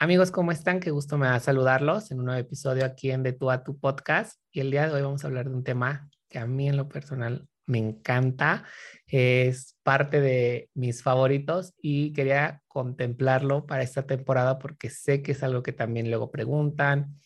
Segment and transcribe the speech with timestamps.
[0.00, 0.78] Amigos, ¿cómo están?
[0.78, 3.80] Qué gusto me da saludarlos en un nuevo episodio aquí en De Tú a Tu
[3.80, 4.40] Podcast.
[4.52, 6.76] Y el día de hoy vamos a hablar de un tema que a mí en
[6.76, 8.64] lo personal me encanta.
[9.08, 15.42] Es parte de mis favoritos y quería contemplarlo para esta temporada porque sé que es
[15.42, 17.18] algo que también luego preguntan,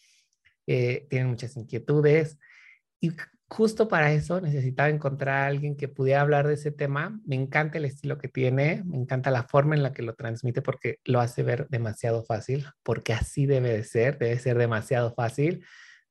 [0.67, 2.39] eh, tienen muchas inquietudes.
[3.01, 3.12] Y
[3.52, 7.20] justo para eso necesitaba encontrar a alguien que pudiera hablar de ese tema.
[7.27, 10.62] Me encanta el estilo que tiene, me encanta la forma en la que lo transmite
[10.62, 15.64] porque lo hace ver demasiado fácil, porque así debe de ser, debe ser demasiado fácil.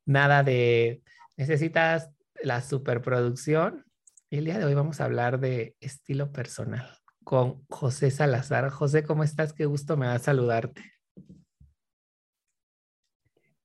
[0.06, 1.02] Nada de
[1.36, 2.12] necesitas
[2.44, 3.86] la superproducción.
[4.30, 6.88] Y el día de hoy vamos a hablar de estilo personal
[7.24, 8.70] con José Salazar.
[8.70, 9.52] José, ¿cómo estás?
[9.52, 10.84] Qué gusto me da saludarte.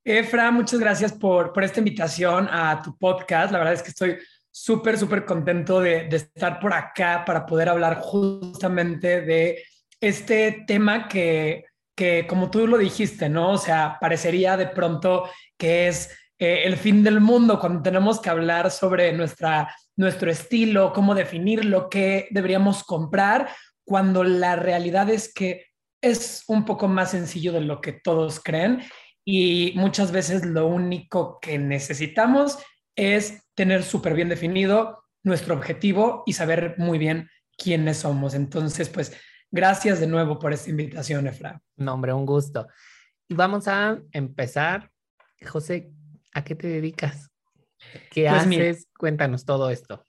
[0.08, 3.50] Efra, muchas gracias por, por esta invitación a tu podcast.
[3.50, 4.16] La verdad es que estoy
[4.52, 9.64] súper, súper contento de, estar por acá para poder hablar justamente de
[10.00, 11.64] este tema que,
[11.96, 13.54] que, como tú lo dijiste, ¿no?
[13.54, 18.30] O sea, parecería de pronto que es eh, el fin del mundo cuando tenemos que
[18.30, 23.48] hablar sobre nuestra, nuestro estilo, cómo definirlo, qué deberíamos comprar,
[23.84, 25.66] cuando la realidad es que
[26.00, 28.84] es un poco más sencillo de lo que todos creen
[29.28, 32.58] y muchas veces lo único que necesitamos
[32.94, 38.34] es tener súper bien definido nuestro objetivo y saber muy bien quiénes somos.
[38.34, 39.12] Entonces, pues
[39.50, 41.60] gracias de nuevo por esta invitación, Efra.
[41.76, 42.68] No, hombre, un gusto.
[43.28, 44.92] Y vamos a empezar.
[45.44, 45.90] José,
[46.32, 47.28] ¿a qué te dedicas?
[48.12, 48.88] ¿Qué pues haces?
[48.96, 50.06] Cuéntanos todo esto.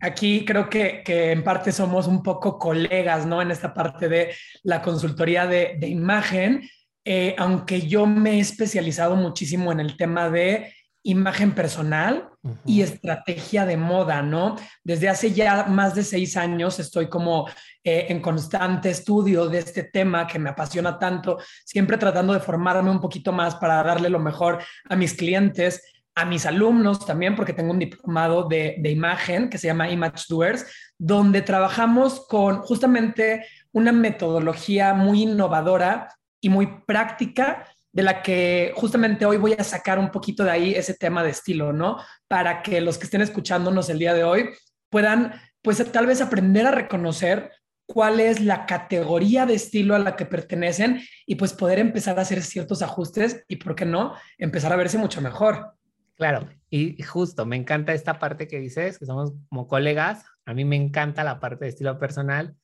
[0.00, 3.42] Aquí creo que, que, en parte somos un poco colegas, ¿no?
[3.42, 6.62] En esta parte de la consultoría de, de imagen,
[7.04, 10.72] eh, aunque yo me he especializado muchísimo en el tema de
[11.02, 12.28] imagen personal
[12.66, 14.56] y estrategia de moda, ¿no?
[14.84, 17.48] Desde hace ya más de seis años estoy como
[17.82, 22.90] eh, en constante estudio de este tema que me apasiona tanto, siempre tratando de formarme
[22.90, 25.82] un poquito más para darle lo mejor a mis clientes,
[26.14, 30.24] a mis alumnos también, porque tengo un diplomado de, de imagen que se llama Image
[30.28, 30.66] Doers,
[30.98, 36.08] donde trabajamos con justamente una metodología muy innovadora
[36.40, 40.74] y muy práctica de la que justamente hoy voy a sacar un poquito de ahí
[40.74, 41.98] ese tema de estilo, ¿no?
[42.28, 44.50] Para que los que estén escuchándonos el día de hoy
[44.88, 47.50] puedan, pues tal vez aprender a reconocer
[47.86, 52.22] cuál es la categoría de estilo a la que pertenecen y pues poder empezar a
[52.22, 55.72] hacer ciertos ajustes y, ¿por qué no?, empezar a verse mucho mejor.
[56.14, 60.64] Claro, y justo, me encanta esta parte que dices, que somos como colegas, a mí
[60.64, 62.54] me encanta la parte de estilo personal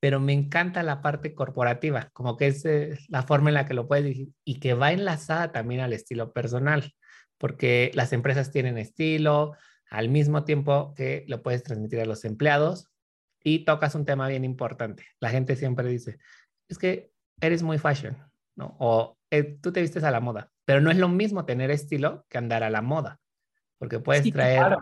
[0.00, 3.74] pero me encanta la parte corporativa, como que es eh, la forma en la que
[3.74, 6.94] lo puedes decir y que va enlazada también al estilo personal,
[7.38, 9.54] porque las empresas tienen estilo
[9.90, 12.88] al mismo tiempo que lo puedes transmitir a los empleados
[13.42, 15.04] y tocas un tema bien importante.
[15.20, 16.18] La gente siempre dice,
[16.68, 18.16] es que eres muy fashion,
[18.56, 18.76] ¿no?
[18.78, 22.24] O eh, tú te vistes a la moda, pero no es lo mismo tener estilo
[22.28, 23.20] que andar a la moda,
[23.78, 24.78] porque puedes traer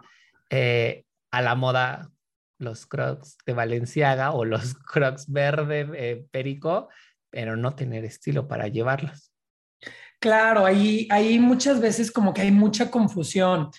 [0.51, 2.11] eh, a la moda
[2.59, 6.89] los crocs de Valenciaga o los crocs verde eh, perico,
[7.31, 9.33] pero no tener estilo para llevarlos.
[10.21, 13.71] Claro, ahí, ahí muchas veces como que hay mucha confusión.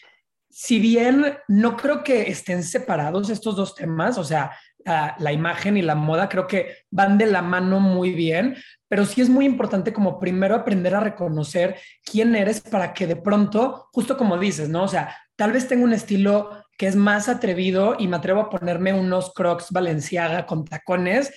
[0.50, 4.52] Si bien no creo que estén separados estos dos temas, o sea,
[4.86, 8.56] la, la, imagen y la moda creo que van de la mano muy bien,
[8.88, 13.18] pero sí es muy importante como primero aprender a reconocer quién eres para que de
[13.18, 14.84] pronto, justo como dices, ¿no?
[14.84, 18.50] O sea, tal vez tengo un estilo que es más atrevido y me atrevo a
[18.50, 21.32] ponerme unos crocs Valenciaga con tacones,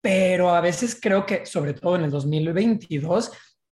[0.00, 3.30] pero a veces creo que, sobre todo en el 2022,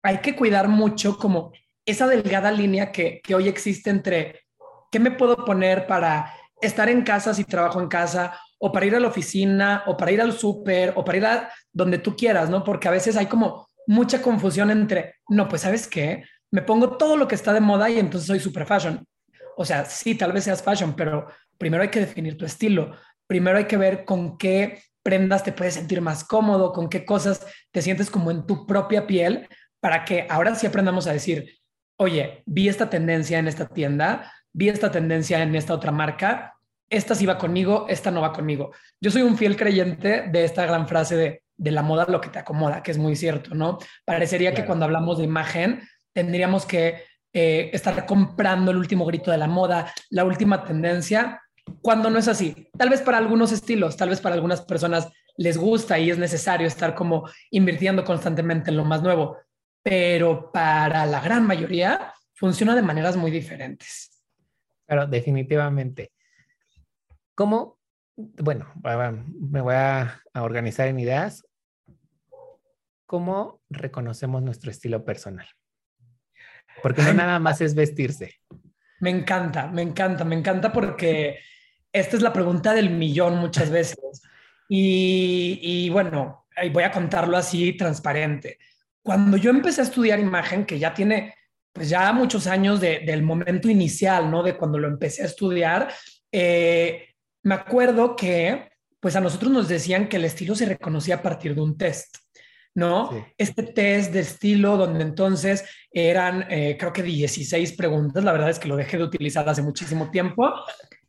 [0.05, 1.51] hay que cuidar mucho como
[1.85, 4.43] esa delgada línea que, que hoy existe entre
[4.93, 8.95] qué me puedo poner para estar en casa si trabajo en casa, o para ir
[8.95, 12.49] a la oficina, o para ir al súper, o para ir a donde tú quieras,
[12.49, 12.63] ¿no?
[12.63, 16.23] Porque a veces hay como mucha confusión entre, no, pues sabes qué,
[16.53, 19.05] me pongo todo lo que está de moda y entonces soy super fashion
[19.59, 21.27] o sea, sí, tal vez seas fashion, pero
[21.59, 22.97] primero hay que definir tu estilo.
[23.27, 27.45] Primero hay que ver con qué prendas te puedes sentir más cómodo, con qué cosas
[27.73, 29.49] te sientes como en tu propia piel,
[29.81, 31.59] para que ahora sí aprendamos a decir,
[31.99, 36.55] oye, vi esta tendencia en esta tienda, vi esta tendencia en esta otra marca,
[36.89, 38.73] esta sí va conmigo, esta no va conmigo.
[39.01, 42.31] Yo soy un fiel creyente de esta gran frase de de la moda lo que
[42.31, 43.79] te acomoda, que es muy cierto, ¿no?
[44.05, 45.83] Parecería que cuando hablamos de imagen
[46.15, 47.03] tendríamos que
[47.33, 51.41] eh, estar comprando el último grito de la moda, la última tendencia,
[51.83, 52.69] cuando no es así.
[52.77, 56.67] Tal vez para algunos estilos, tal vez para algunas personas les gusta y es necesario
[56.67, 59.37] estar como invirtiendo constantemente en lo más nuevo,
[59.83, 64.23] pero para la gran mayoría funciona de maneras muy diferentes.
[64.87, 66.13] Pero definitivamente.
[67.35, 67.79] ¿Cómo?
[68.17, 71.45] Bueno, me voy a, organizar en ideas.
[73.07, 75.47] ¿Cómo reconocemos nuestro estilo personal?
[76.83, 78.35] Porque no nada más es vestirse.
[79.01, 81.39] Me encanta, me encanta, me encanta porque
[81.93, 84.23] esta es la pregunta del millón muchas veces.
[84.69, 88.59] Y, y bueno, voy a contarlo así transparente.
[89.03, 91.35] Cuando yo empecé a estudiar imagen, que ya tiene
[91.73, 94.43] pues ya muchos años del momento inicial, ¿no?
[94.43, 95.89] De cuando lo empecé a estudiar,
[96.33, 97.15] eh,
[97.45, 98.69] me acuerdo que
[99.01, 102.17] pues a nosotros nos decían que el estilo se reconocía a partir de un test.
[102.79, 103.11] ¿No?
[103.37, 108.61] Este test de estilo donde entonces eran, eh, creo que 16 preguntas, la verdad es
[108.61, 110.55] que lo dejé de utilizar hace muchísimo tiempo,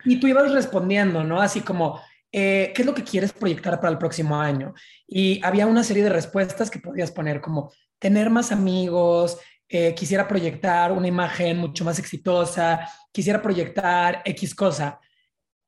[0.04, 1.39] y tú ibas respondiendo, ¿no?
[1.39, 2.01] Así como,
[2.31, 4.74] eh, ¿qué es lo que quieres proyectar para el próximo año?
[5.07, 9.38] Y había una serie de respuestas que podías poner como tener más amigos,
[9.68, 15.00] eh, quisiera proyectar una imagen mucho más exitosa, quisiera proyectar X cosa.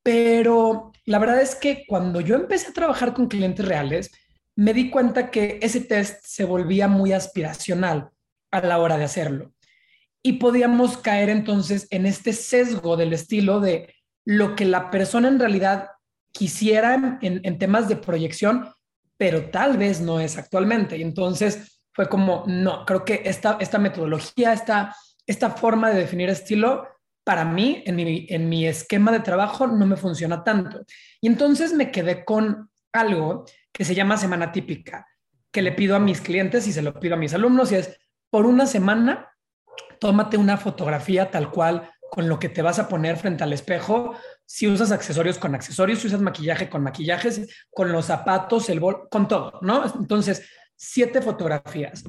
[0.01, 4.09] Pero la verdad es que cuando yo empecé a trabajar con clientes reales,
[4.56, 8.09] me di cuenta que ese test se volvía muy aspiracional
[8.51, 9.53] a la hora de hacerlo.
[10.24, 13.95] Y podíamos caer entonces en este sesgo del estilo de
[14.25, 15.88] lo que la persona en realidad
[16.31, 18.69] quisiera en, temas de proyección,
[19.18, 20.98] pero tal vez no es actualmente.
[20.98, 24.95] Y entonces fue como, no, creo que esta, esta metodología, esta,
[25.25, 26.88] esta forma de definir estilo,
[27.24, 30.86] para mí, en mi, en mi esquema de trabajo, no me funciona tanto.
[31.19, 35.08] Y entonces me quedé con algo que se llama semana típica,
[35.52, 38.00] que le pido a mis clientes y se lo pido a mis alumnos y es,
[38.30, 39.30] por una semana,
[40.00, 44.16] tómate una fotografía tal cual con lo que te vas a poner frente al espejo,
[44.46, 49.08] si usas accesorios con accesorios, si usas maquillaje con maquillajes, con los zapatos, el bol,
[49.10, 49.86] con todo, ¿no?
[49.98, 50.46] Entonces,
[50.76, 52.04] siete fotografías.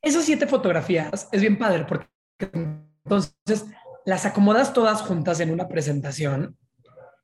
[0.00, 2.06] Esas siete fotografías es bien padre porque
[2.38, 3.66] entonces
[4.04, 6.56] las acomodas todas juntas en una presentación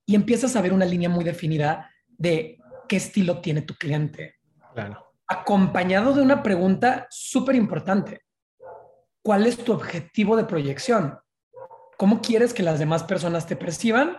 [0.04, 4.36] y empiezas a ver una línea muy definida de qué estilo tiene tu cliente.
[4.74, 5.12] Claro.
[5.26, 8.22] Acompañado de una pregunta súper importante.
[9.22, 11.18] ¿Cuál es tu objetivo de proyección?
[11.96, 14.18] ¿Cómo quieres que las demás personas te perciban?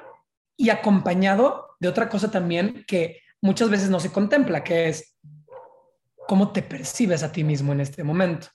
[0.58, 5.18] Y acompañado de otra cosa también que muchas veces no se contempla, que es
[6.28, 8.48] cómo te percibes a ti mismo en este momento.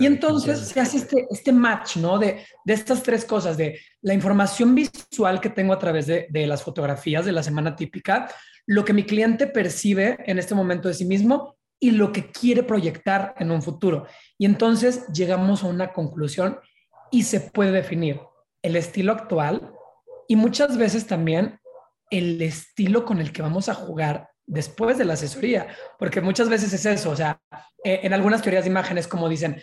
[0.00, 2.18] Y entonces se hace este, este match, ¿no?
[2.18, 6.46] De, de, estas tres cosas, de la información visual que tengo a través de, de,
[6.46, 8.28] las fotografías de la semana típica,
[8.66, 12.62] lo que mi cliente percibe en este momento de sí mismo y lo que quiere
[12.62, 14.06] proyectar en un futuro.
[14.38, 16.58] Y entonces llegamos a una conclusión
[17.10, 18.20] y se puede definir
[18.62, 19.72] el estilo actual
[20.26, 21.60] y muchas veces también
[22.10, 25.68] el estilo con el que vamos a jugar después de la asesoría,
[25.98, 27.40] porque muchas veces es eso, o sea,
[27.82, 29.60] eh, en algunas teorías de imágenes como dicen,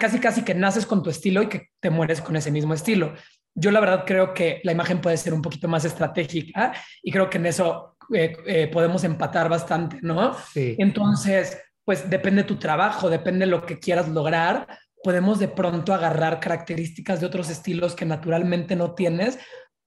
[0.00, 3.14] casi casi que naces con tu estilo y que te mueres con ese mismo estilo.
[3.54, 7.28] Yo la verdad creo que la imagen puede ser un poquito más estratégica y creo
[7.28, 10.34] que en eso eh, eh, podemos empatar bastante, ¿no?
[10.52, 10.74] Sí.
[10.78, 14.66] Entonces, pues depende de tu trabajo, depende de lo que quieras lograr,
[15.02, 19.38] podemos de pronto agarrar características de otros estilos que naturalmente no tienes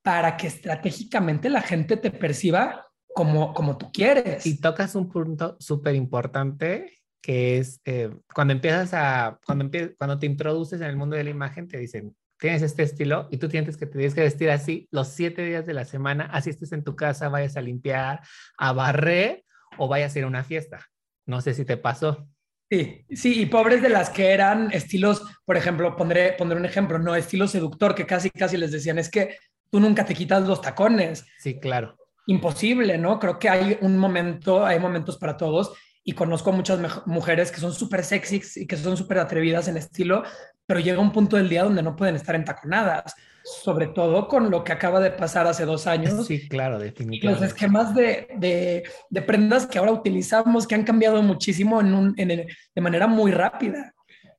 [0.03, 2.84] para que estratégicamente la gente te perciba
[3.15, 4.45] como, como tú quieres.
[4.45, 10.27] Y tocas un punto súper importante que es eh, cuando empiezas a, cuando, cuando te
[10.27, 13.77] introduces en el mundo de la imagen, te dicen, tienes este estilo y tú tienes
[13.77, 16.83] que te tienes que vestir así los siete días de la semana, así estés en
[16.83, 18.19] tu casa, vayas a limpiar,
[18.57, 19.43] a barrer
[19.77, 20.85] o vayas a ir a una fiesta.
[21.25, 22.27] No sé si te pasó.
[22.69, 26.99] Sí, sí, y pobres de las que eran estilos, por ejemplo, pondré, pondré un ejemplo,
[26.99, 29.37] no, estilo seductor, que casi, casi les decían, es que
[29.71, 31.25] tú nunca te quitas los tacones.
[31.39, 31.95] Sí, claro.
[32.27, 33.19] Imposible, ¿no?
[33.19, 37.73] Creo que hay un momento, hay momentos para todos y conozco muchas mujeres que son
[37.73, 40.23] súper sexy y que son súper atrevidas en estilo,
[40.65, 44.63] pero llega un punto del día donde no pueden estar entaconadas, sobre todo con lo
[44.63, 46.25] que acaba de pasar hace dos años.
[46.25, 47.45] Sí, claro, definitivamente.
[47.45, 52.13] Los esquemas de, de, de prendas que ahora utilizamos, que han cambiado muchísimo en un,
[52.17, 53.93] en de manera muy rápida.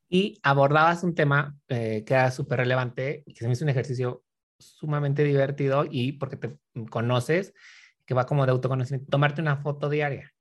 [0.08, 4.22] Y abordabas un tema eh, que era súper relevante, que se me hizo un ejercicio
[4.58, 6.56] sumamente divertido y porque te
[6.90, 7.52] conoces,
[8.06, 10.32] que va como de autoconocimiento, tomarte una foto diaria.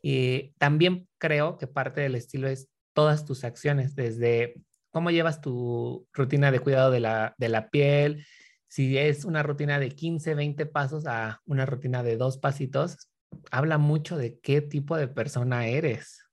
[0.00, 4.54] Y también creo que parte del estilo es todas tus acciones, desde
[4.90, 8.26] cómo llevas tu rutina de cuidado de la, de la piel,
[8.68, 13.10] si es una rutina de 15, 20 pasos a una rutina de dos pasitos,
[13.50, 16.26] habla mucho de qué tipo de persona eres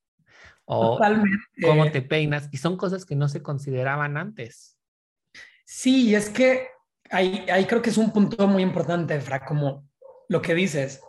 [0.65, 0.99] o
[1.61, 4.77] cómo te peinas y son cosas que no se consideraban antes.
[5.65, 6.67] Sí, es que
[7.09, 9.88] ahí, ahí creo que es un punto muy importante, Fra, como
[10.29, 11.01] lo que dices,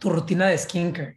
[0.00, 1.16] tu rutina de skincare.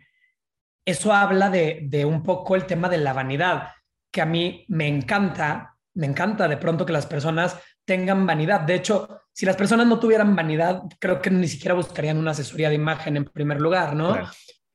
[0.86, 3.70] Eso habla de, de un poco el tema de la vanidad,
[4.12, 8.62] que a mí me encanta, me encanta de pronto que las personas tengan vanidad.
[8.62, 12.70] De hecho, si las personas no tuvieran vanidad, creo que ni siquiera buscarían una asesoría
[12.70, 14.18] de imagen en primer lugar, ¿no?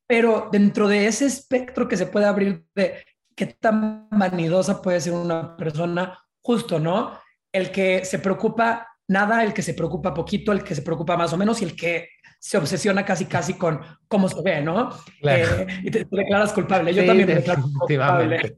[0.07, 3.05] Pero dentro de ese espectro que se puede abrir de
[3.37, 7.19] qué tan vanidosa puede ser una persona, justo, ¿no?
[7.53, 11.33] El que se preocupa nada, el que se preocupa poquito, el que se preocupa más
[11.33, 12.09] o menos y el que
[12.45, 14.91] se obsesiona casi casi con cómo se ve, ¿no?
[15.23, 16.93] Eh, y te, declaras culpable.
[16.93, 18.55] Yo también me declaro culpable.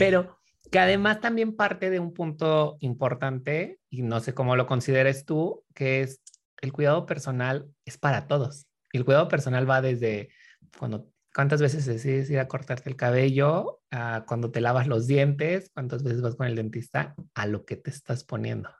[0.00, 5.24] Pero que además también parte de un punto importante, y no sé cómo lo consideres
[5.24, 6.22] tú, que es
[6.60, 8.66] el cuidado personal es para todos.
[8.92, 10.30] El cuidado personal va desde
[10.76, 15.70] cuando, cuántas veces decides ir a cortarte el cabello, a cuando te lavas los dientes,
[15.72, 18.70] cuántas veces vas con el dentista, a lo que te estás poniendo.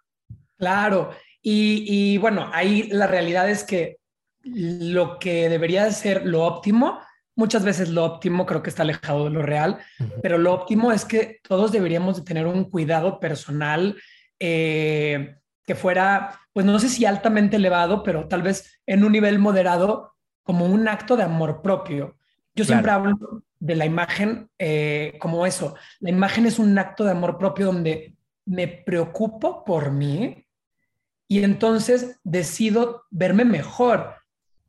[0.63, 1.11] Claro,
[1.43, 3.99] y, y bueno, ahí la realidad es que
[4.45, 7.01] lo que debería ser lo óptimo
[7.35, 9.79] muchas veces lo óptimo creo que está alejado de lo real,
[10.23, 13.97] pero lo óptimo es que todos deberíamos de tener un cuidado personal
[14.39, 19.39] eh, que fuera, pues no sé si altamente elevado, pero tal vez en un nivel
[19.39, 22.17] moderado, como un acto de amor propio.
[22.55, 23.17] Yo siempre hablo
[23.59, 25.77] de la imagen eh, como eso.
[26.01, 30.45] La imagen es un acto de amor propio donde me preocupo por mí
[31.33, 34.17] y entonces decido verme mejor.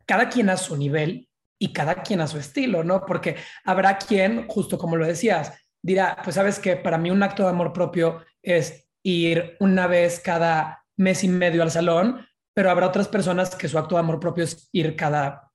[0.05, 1.27] Cada quien a su nivel,
[1.59, 3.05] y cada quien a su estilo, ¿no?
[3.05, 5.51] Porque habrá quien, justo como lo decías,
[5.81, 10.21] dirá, pues sabes que para mí un acto de amor propio es ir una vez
[10.21, 14.21] cada mes y medio al salón, pero habrá otras personas que su acto de amor
[14.21, 15.51] propio es ir cada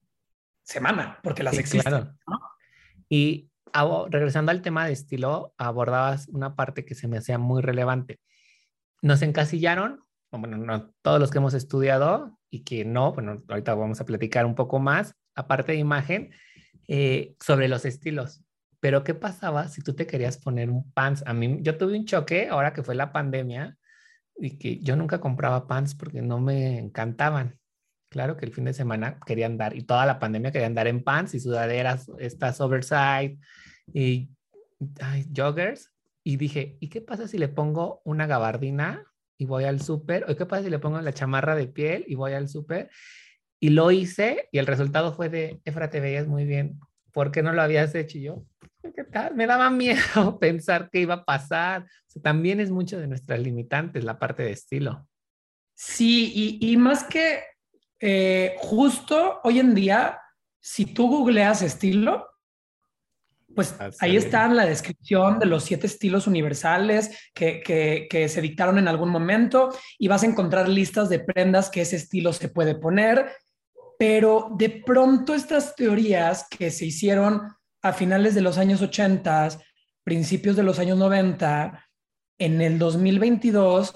[0.63, 2.19] semana, porque las existen.
[3.09, 3.51] Y
[4.11, 8.21] regresando al tema de estilo, abordabas una parte que se me hacía muy relevante.
[9.01, 14.01] Nos encasillaron, bueno, no, todos los que hemos estudiado y que no, bueno, ahorita vamos
[14.01, 16.31] a platicar un poco más, aparte de imagen,
[16.87, 18.43] eh, sobre los estilos.
[18.81, 21.23] Pero ¿qué pasaba si tú te querías poner un pants?
[21.27, 23.77] A mí, yo tuve un choque ahora que fue la pandemia
[24.37, 27.59] y que yo nunca compraba pants porque no me encantaban.
[28.11, 31.03] Claro que el fin de semana quería andar y toda la pandemia quería andar en
[31.03, 33.39] pants y sudaderas, estas oversize
[33.93, 34.31] y
[35.37, 35.93] joggers.
[36.23, 39.05] Y dije, ¿y qué pasa si le pongo una gabardina
[39.39, 40.25] y voy al súper?
[40.29, 42.91] ¿O qué pasa si le pongo la chamarra de piel y voy al súper?
[43.61, 46.79] Y lo hice y el resultado fue de, Efra, te veías muy bien.
[47.13, 48.19] ¿Por qué no lo habías hecho?
[48.19, 48.45] Y yo,
[48.95, 49.35] ¿qué tal?
[49.35, 51.87] Me daba miedo pensar qué iba a pasar.
[52.23, 55.07] también es mucho de nuestras limitantes la parte de estilo.
[55.75, 57.45] Sí, y, más que
[58.01, 60.21] eh, justo hoy en día,
[60.59, 62.27] si tú googleas estilo,
[63.55, 68.41] pues ah, ahí está la descripción de los siete estilos universales que, que, que, se
[68.41, 72.49] dictaron en algún momento y vas a encontrar listas de prendas que ese estilo se
[72.49, 73.31] puede poner
[73.99, 77.53] pero de pronto estas teorías que se hicieron
[77.83, 79.49] a finales de los años 80,
[80.05, 81.85] principios de los años 90,
[82.39, 83.95] en el 2022,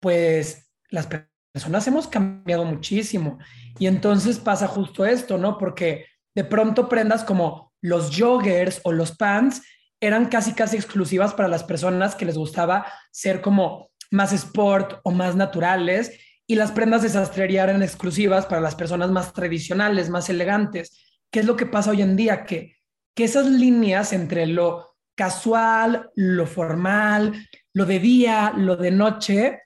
[0.00, 1.08] pues las
[1.52, 3.38] personas hemos cambiado muchísimo.
[3.78, 5.58] Y entonces pasa justo esto, ¿no?
[5.58, 9.62] Porque de pronto prendas como los joggers o los pants
[10.00, 15.10] eran casi, casi exclusivas para las personas que les gustaba ser como más sport o
[15.10, 20.28] más naturales y las prendas de sastrería eran exclusivas para las personas más tradicionales, más
[20.30, 21.04] elegantes.
[21.30, 22.44] ¿Qué es lo que pasa hoy en día?
[22.44, 22.76] Que,
[23.14, 29.62] que esas líneas entre lo casual, lo formal, lo de día, lo de noche,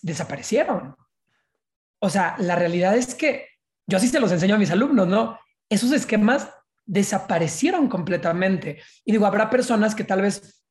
[0.00, 0.96] desaparecieron.
[2.00, 3.48] O sea, la realidad es que
[3.86, 5.38] yo así se los enseño a mis alumnos, ¿no?
[5.68, 6.48] Esos esquemas
[6.92, 8.82] desaparecieron completamente.
[9.02, 10.62] Y digo, habrá personas que tal vez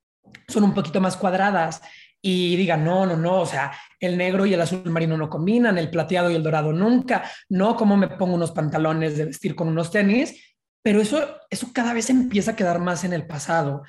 [0.47, 1.81] son un poquito más cuadradas
[2.21, 5.79] y digan, no, no, no, o sea, el negro y el azul marino no combinan,
[5.79, 9.67] el plateado y el dorado nunca, no, como me pongo unos pantalones de vestir con
[9.67, 13.81] unos tenis, pero eso, eso cada vez empieza a quedar más en el pasado.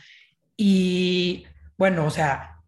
[0.56, 1.44] Y
[1.76, 2.62] bueno, o sea,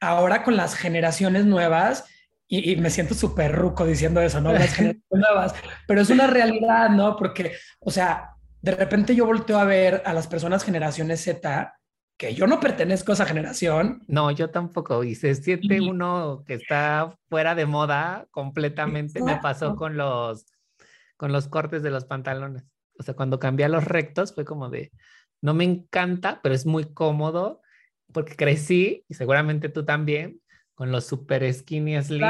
[0.00, 2.06] ahora con las generaciones nuevas,
[2.48, 4.52] y, me siento súper ruco diciendo eso, ¿no?
[4.52, 5.54] Las generaciones nuevas,
[5.86, 7.14] pero es una realidad, ¿no?
[7.16, 8.35] Porque, o sea,
[8.66, 11.78] de repente yo volteo a ver a las personas generaciones Z
[12.16, 14.02] que yo no pertenezco a esa generación.
[14.08, 15.04] No, yo tampoco.
[15.04, 19.22] Y se siente uno que está fuera de moda completamente.
[19.22, 20.46] Me pasó con los,
[21.16, 22.64] con los cortes de los pantalones.
[22.98, 24.90] O sea, cuando cambié a los rectos fue como de,
[25.40, 27.60] no me encanta, pero es muy cómodo
[28.12, 30.40] porque crecí y seguramente tú también
[30.74, 32.24] con los super skinny slim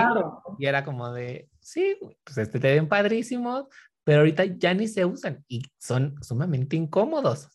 [0.58, 3.64] y era como de, sí, pues este te ven padrísimos,
[4.06, 7.48] pero ahorita ya ni se usan y son sumamente incómodos.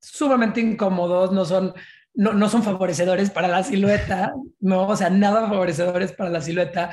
[0.00, 1.72] Sumamente incómodos, no son,
[2.14, 6.92] no, no son favorecedores para la silueta, no, o sea, nada favorecedores para la silueta,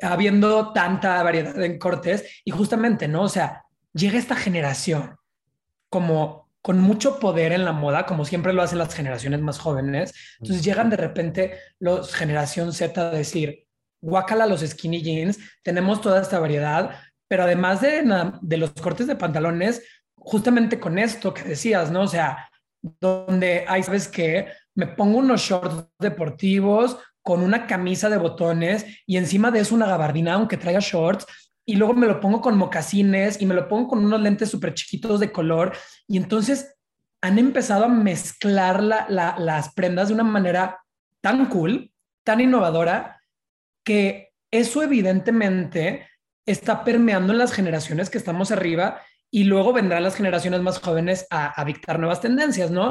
[0.00, 3.24] habiendo tanta variedad en cortes y justamente, ¿no?
[3.24, 5.16] O sea, llega esta generación
[5.90, 10.14] como con mucho poder en la moda, como siempre lo hacen las generaciones más jóvenes.
[10.40, 13.66] Entonces llegan de repente los generación Z a decir,
[14.00, 16.96] guácala los skinny jeans, tenemos toda esta variedad,
[17.34, 19.82] pero además de, de los cortes de pantalones,
[20.14, 22.02] justamente con esto que decías, ¿no?
[22.02, 22.48] O sea,
[22.80, 29.16] donde hay, sabes que me pongo unos shorts deportivos con una camisa de botones y
[29.16, 31.26] encima de eso una gabardina, aunque traiga shorts,
[31.66, 34.74] y luego me lo pongo con mocasines y me lo pongo con unos lentes súper
[34.74, 35.72] chiquitos de color.
[36.06, 36.76] Y entonces
[37.20, 40.78] han empezado a mezclar las prendas de una manera
[41.20, 41.90] tan cool,
[42.22, 43.20] tan innovadora,
[43.82, 46.06] que eso evidentemente
[46.46, 51.26] está permeando en las generaciones que estamos arriba y luego vendrán las generaciones más jóvenes
[51.30, 52.90] a, dictar nuevas tendencias, ¿no?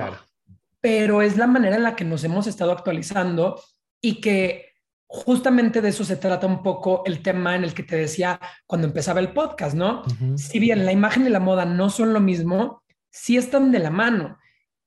[0.81, 3.61] Pero es la manera en la que nos hemos estado actualizando
[4.01, 4.73] y que
[5.07, 8.87] justamente de eso se trata un poco el tema en el que te decía cuando
[8.87, 10.03] empezaba el podcast, ¿no?
[10.35, 13.91] Si bien la imagen y la moda no son lo mismo, sí están de la
[13.91, 14.37] mano.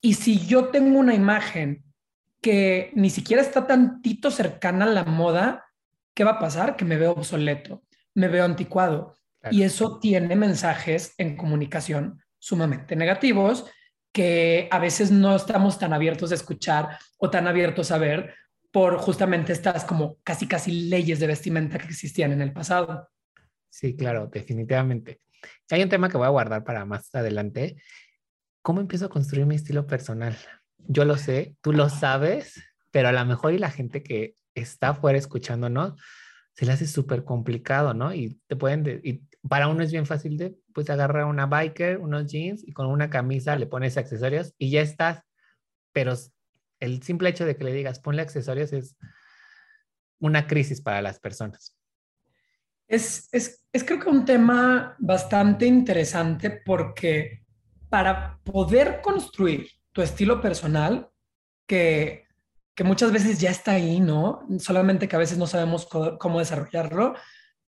[0.01, 1.85] Y si yo tengo una imagen
[2.43, 5.65] que ni siquiera está tantito cercana a la moda,
[6.13, 6.77] ¿qué va a pasar?
[6.77, 7.83] Que me veo obsoleto,
[8.17, 9.15] me veo anticuado.
[9.51, 13.65] Y eso tiene mensajes en comunicación sumamente negativos
[14.13, 18.35] que a veces no estamos tan abiertos a escuchar o tan abiertos a ver
[18.73, 23.09] por justamente estas como casi casi leyes de vestimenta que existían en el pasado.
[23.69, 25.21] Sí, claro, definitivamente.
[25.71, 27.77] Hay un tema que voy a guardar para más adelante.
[28.63, 30.37] ¿Cómo empiezo a construir mi estilo personal?
[30.79, 34.89] Yo lo sé, tú lo sabes, pero a lo mejor y la gente que está
[34.89, 35.95] afuera escuchándonos
[36.57, 38.15] se le hace súper complicado, ¿no?
[38.15, 42.27] Y te pueden, y para uno es bien fácil de, pues agarrar una biker, unos
[42.27, 45.23] jeans y con una camisa le pones accesorios y ya estás,
[45.93, 46.15] pero
[46.81, 48.97] el simple hecho de que le digas ponle accesorios es
[50.19, 51.77] una crisis para las personas.
[52.89, 57.43] Es, es, es creo que un tema bastante interesante porque
[57.91, 61.11] para poder construir tu estilo personal,
[61.67, 62.26] que,
[62.77, 64.47] que muchas veces ya está ahí, ¿no?
[64.59, 65.89] Solamente que a veces no sabemos
[66.21, 67.15] cómo desarrollarlo.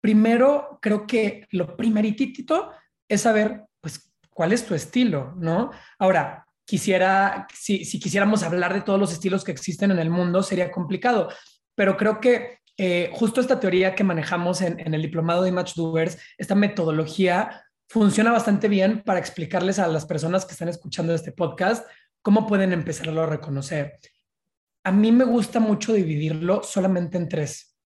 [0.01, 2.71] Primero, creo que lo primeritito
[3.07, 5.69] es saber, pues, cuál es tu estilo, ¿no?
[5.99, 10.71] Ahora, quisiera, si, quisiéramos hablar de todos los estilos que existen en el mundo, sería
[10.71, 11.29] complicado,
[11.75, 16.17] pero creo que eh, justo esta teoría que manejamos en, el diplomado de Image Doers,
[16.39, 21.87] esta metodología funciona bastante bien para explicarles a las personas que están escuchando este podcast
[22.23, 23.99] cómo pueden empezarlo a reconocer.
[24.87, 27.77] A mí me gusta mucho dividirlo solamente en tres.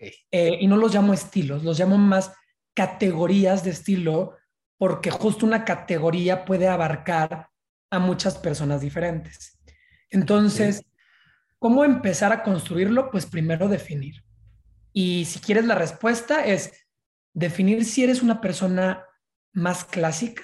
[0.00, 2.32] Eh, y no los llamo estilos, los llamo más
[2.74, 4.34] categorías de estilo,
[4.76, 7.50] porque justo una categoría puede abarcar
[7.88, 9.60] a muchas personas diferentes.
[10.10, 10.84] Entonces,
[11.60, 13.12] ¿cómo empezar a construirlo?
[13.12, 14.24] Pues primero definir.
[14.92, 16.88] Y si quieres la respuesta es
[17.32, 19.06] definir si eres una persona
[19.52, 20.42] más clásica,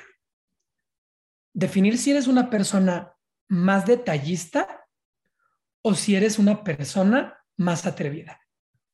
[1.53, 3.13] definir si eres una persona
[3.49, 4.80] más detallista
[5.83, 8.41] o si eres una persona más atrevida.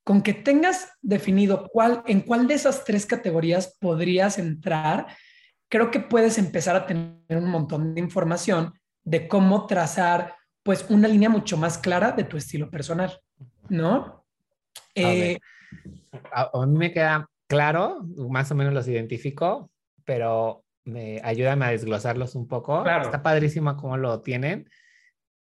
[0.04, 5.06] Con que tengas definido cuál, en cuál de esas tres categorías podrías entrar,
[5.68, 8.72] creo que puedes empezar a tener un montón de información
[9.04, 13.20] de cómo trazar pues una línea mucho más clara de tu estilo personal,
[13.68, 14.24] ¿no?
[14.96, 15.38] a, eh,
[16.66, 19.70] mí me queda claro, más o menos los identifico,
[20.04, 22.84] pero me ayúdame a desglosarlos un poco.
[22.86, 24.68] Está padrísimo cómo lo tienen.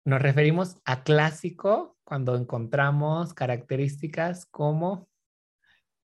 [0.08, 5.10] Nos referimos a clásico cuando encontramos características como...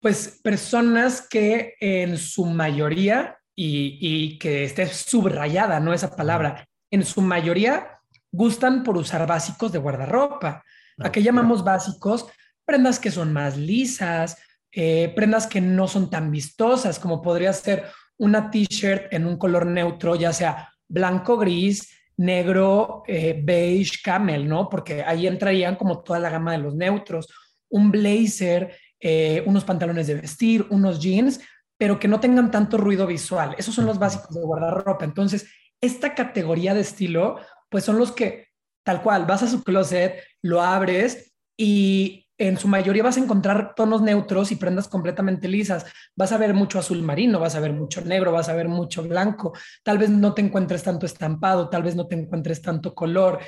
[0.01, 5.93] Pues personas que en su mayoría y, que esté subrayada, ¿no?
[5.93, 6.65] Esa palabra.
[6.93, 7.99] En su mayoría
[8.31, 10.63] gustan por usar básicos de guardarropa.
[11.01, 12.29] ¿A qué llamamos básicos?
[12.65, 14.39] Prendas que son más lisas,
[14.71, 19.67] eh, prendas que no son tan vistosas, como podría ser una t-shirt en un color
[19.67, 24.69] neutro, ya sea blanco, gris, negro, eh, beige, camel, ¿no?
[24.69, 27.29] Porque ahí entrarían como toda la gama de los neutros.
[27.71, 31.41] Un blazer, eh, unos pantalones de vestir, unos jeans,
[31.79, 33.55] pero que no tengan tanto ruido visual.
[33.57, 35.05] Esos son los básicos de guardarropa.
[35.05, 35.49] Entonces,
[35.81, 37.39] esta categoría de estilo,
[37.71, 38.49] pues son los que
[38.89, 43.75] tal cual, vas a su closet, lo abres y en su mayoría vas a encontrar
[43.75, 45.85] tonos neutros y prendas completamente lisas.
[46.15, 49.03] Vas a ver mucho azul marino, vas a ver mucho negro, vas a ver mucho
[49.03, 49.53] blanco.
[49.83, 53.41] Tal vez no te encuentres tanto estampado, tal vez no te encuentres tanto color.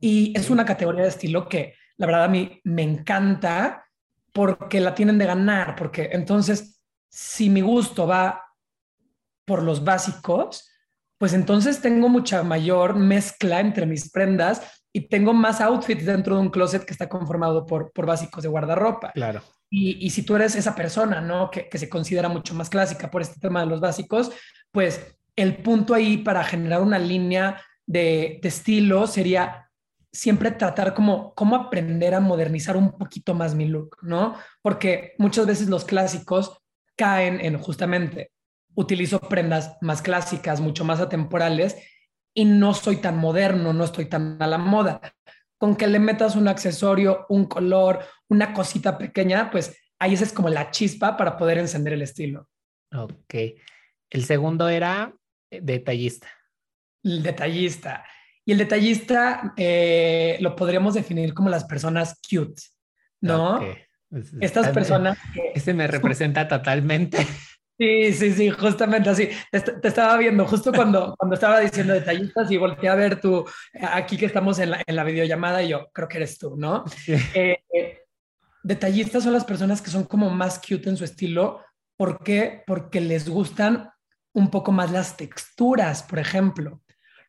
[0.00, 3.84] Y es una categoría de estilo que la verdad a mí me encanta
[4.32, 8.42] porque la tienen de ganar, porque entonces si mi gusto va
[9.44, 10.70] por los básicos,
[11.18, 14.62] pues entonces tengo mucha mayor mezcla entre mis prendas
[14.96, 18.48] y tengo más outfits dentro de un closet que está conformado por, por básicos de
[18.48, 19.12] guardarropa.
[19.12, 19.42] Claro.
[19.68, 21.50] Y, si tú eres esa persona, ¿no?
[21.50, 24.30] Que, se considera mucho más clásica por este tema de los básicos,
[24.72, 29.70] pues el punto ahí para generar una línea de, de estilo sería
[30.10, 34.34] siempre tratar como cómo aprender a modernizar un poquito más mi look, ¿no?
[34.62, 36.62] Porque muchas veces los clásicos
[36.96, 38.30] caen en justamente
[38.74, 41.76] utilizo prendas más clásicas, mucho más atemporales
[42.36, 45.00] y no soy tan moderno, no estoy tan a la moda.
[45.56, 50.34] Con que le metas un accesorio, un color, una cosita pequeña, pues ahí esa es
[50.34, 52.46] como la chispa para poder encender el estilo.
[52.94, 53.34] Ok.
[54.10, 55.14] El segundo era
[55.50, 56.28] eh, detallista.
[57.02, 58.04] El detallista.
[58.44, 62.62] Y el detallista eh, lo podríamos definir como las personas cute,
[63.22, 63.60] ¿no?
[64.42, 65.16] Estas personas...
[65.32, 65.52] Que...
[65.54, 67.26] Ese me representa totalmente.
[67.78, 69.28] Sí, sí, sí, justamente así.
[69.50, 73.44] Te, estaba viendo justo cuando, cuando estaba diciendo detallistas y volteé a ver tú,
[73.80, 76.84] aquí que estamos en la, en la videollamada y yo creo que eres tú, ¿no?
[77.06, 78.04] Eh, eh,
[78.62, 81.60] detallistas son las personas que son como más cute en su estilo.
[81.98, 82.62] ¿Por qué?
[82.66, 83.90] Porque les gustan
[84.32, 86.82] un poco más las texturas, por ejemplo,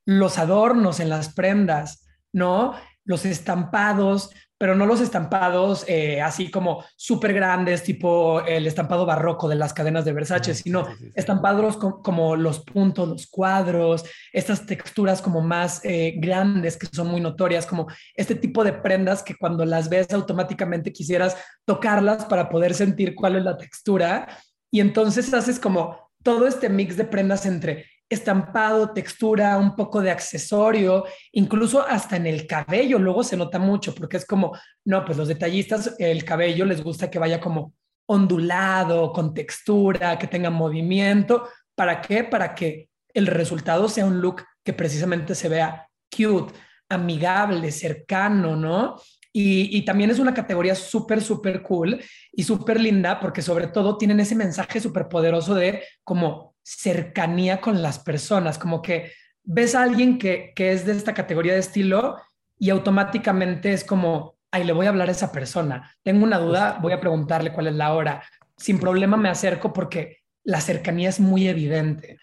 [0.06, 2.74] los adornos en las prendas, ¿no?
[3.04, 9.48] Los estampados, pero no los estampados eh, así como súper grandes, tipo el estampado barroco
[9.48, 15.42] de las cadenas de Versace, sino estampados como los puntos, los cuadros, estas texturas como
[15.42, 19.90] más eh, grandes que son muy notorias, como este tipo de prendas que cuando las
[19.90, 24.28] ves automáticamente quisieras tocarlas para poder sentir cuál es la textura.
[24.72, 30.12] Y entonces haces como todo este mix de prendas entre estampado, textura, un poco de
[30.12, 35.18] accesorio, incluso hasta en el cabello, luego se nota mucho porque es como, no, pues
[35.18, 37.74] los detallistas, el cabello les gusta que vaya como
[38.08, 41.48] ondulado, con textura, que tenga movimiento.
[41.76, 42.24] ¿Para qué?
[42.24, 46.54] Para que el resultado sea un look que precisamente se vea cute,
[46.90, 48.96] amigable, cercano, ¿no?
[49.34, 53.98] Y, y, también es una categoría súper, súper cool y súper linda porque sobre todo
[53.98, 59.84] tienen ese mensaje súper poderoso de como cercanía con las personas, como que ves a
[59.84, 62.18] alguien que, es de esta categoría de estilo
[62.60, 65.96] y automáticamente es como, ay, le voy a hablar a esa persona.
[66.04, 68.22] Tengo una duda, voy a preguntarle cuál es la hora.
[68.58, 72.18] Sin problema me acerco porque la cercanía es muy evidente.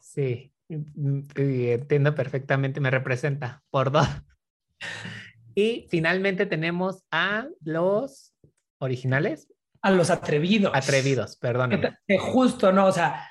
[0.00, 4.06] Sí, entiendo perfectamente, me representa por dos.
[5.56, 8.34] Y finalmente tenemos a los
[8.78, 9.48] originales.
[9.82, 10.70] A los atrevidos.
[10.74, 11.72] Atrevidos, perdón.
[12.20, 12.86] Justo, ¿no?
[12.86, 13.26] O sea,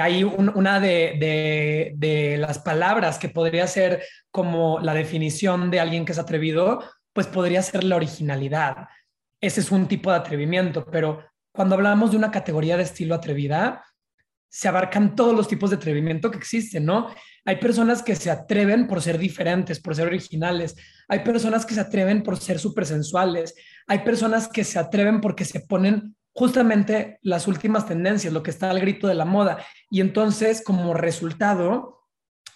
[0.00, 6.18] hay una de, las palabras que podría ser como la definición de alguien que es
[6.18, 8.88] atrevido, pues podría ser la originalidad.
[9.40, 13.82] Ese es un tipo de atrevimiento, pero cuando hablamos de una categoría de estilo atrevida,
[14.48, 17.08] se abarcan todos los tipos de atrevimiento que existen, ¿no?
[17.44, 20.74] Hay personas que se atreven por ser diferentes, por ser originales.
[21.08, 23.54] Hay personas que se atreven por ser súper sensuales.
[23.86, 28.68] Hay personas que se atreven porque se ponen justamente las últimas tendencias, lo que está
[28.70, 29.64] al grito de la moda.
[29.90, 32.04] Y entonces, como resultado,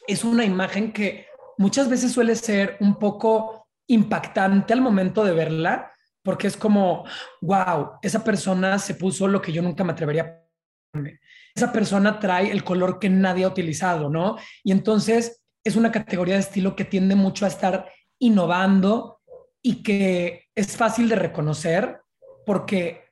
[0.07, 5.93] es una imagen que muchas veces suele ser un poco impactante al momento de verla,
[6.23, 7.05] porque es como,
[7.41, 10.47] wow, esa persona se puso lo que yo nunca me atrevería a
[10.93, 11.21] ponerme.
[11.55, 14.37] Esa persona trae el color que nadie ha utilizado, ¿no?
[14.63, 19.21] Y entonces es una categoría de estilo que tiende mucho a estar innovando
[19.63, 22.03] y que es fácil de reconocer
[22.45, 23.10] porque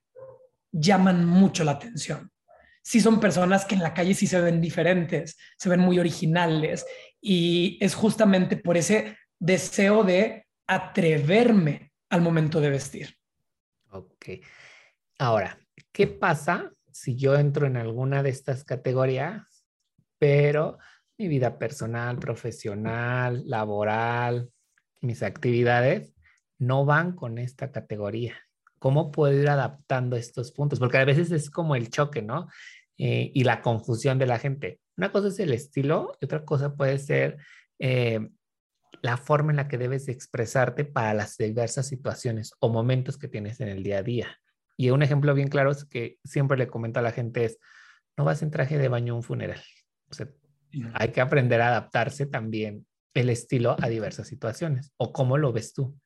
[0.72, 2.30] llaman mucho la atención.
[2.82, 6.86] Sí son personas que en la calle sí se ven diferentes, se ven muy originales
[7.20, 13.14] y es justamente por ese deseo de atreverme al momento de vestir.
[13.90, 14.26] Ok.
[15.18, 15.58] Ahora,
[15.92, 19.66] ¿qué pasa si yo entro en alguna de estas categorías,
[20.18, 20.78] pero
[21.18, 24.50] mi vida personal, profesional, laboral,
[25.00, 26.14] mis actividades
[26.58, 28.36] no van con esta categoría?
[28.78, 30.78] ¿Cómo puedo ir adaptando estos puntos?
[30.78, 32.48] Porque a veces es como el choque, ¿no?
[32.96, 34.80] Eh, y la confusión de la gente.
[34.96, 37.38] Una cosa es el estilo y otra cosa puede ser
[37.78, 38.28] eh,
[39.02, 43.60] la forma en la que debes expresarte para las diversas situaciones o momentos que tienes
[43.60, 44.38] en el día a día.
[44.76, 47.58] Y un ejemplo bien claro es que siempre le comento a la gente es,
[48.16, 49.62] no vas en traje de baño a un funeral.
[50.10, 50.28] O sea,
[50.94, 54.92] hay que aprender a adaptarse también el estilo a diversas situaciones.
[54.96, 55.96] ¿O cómo lo ves tú?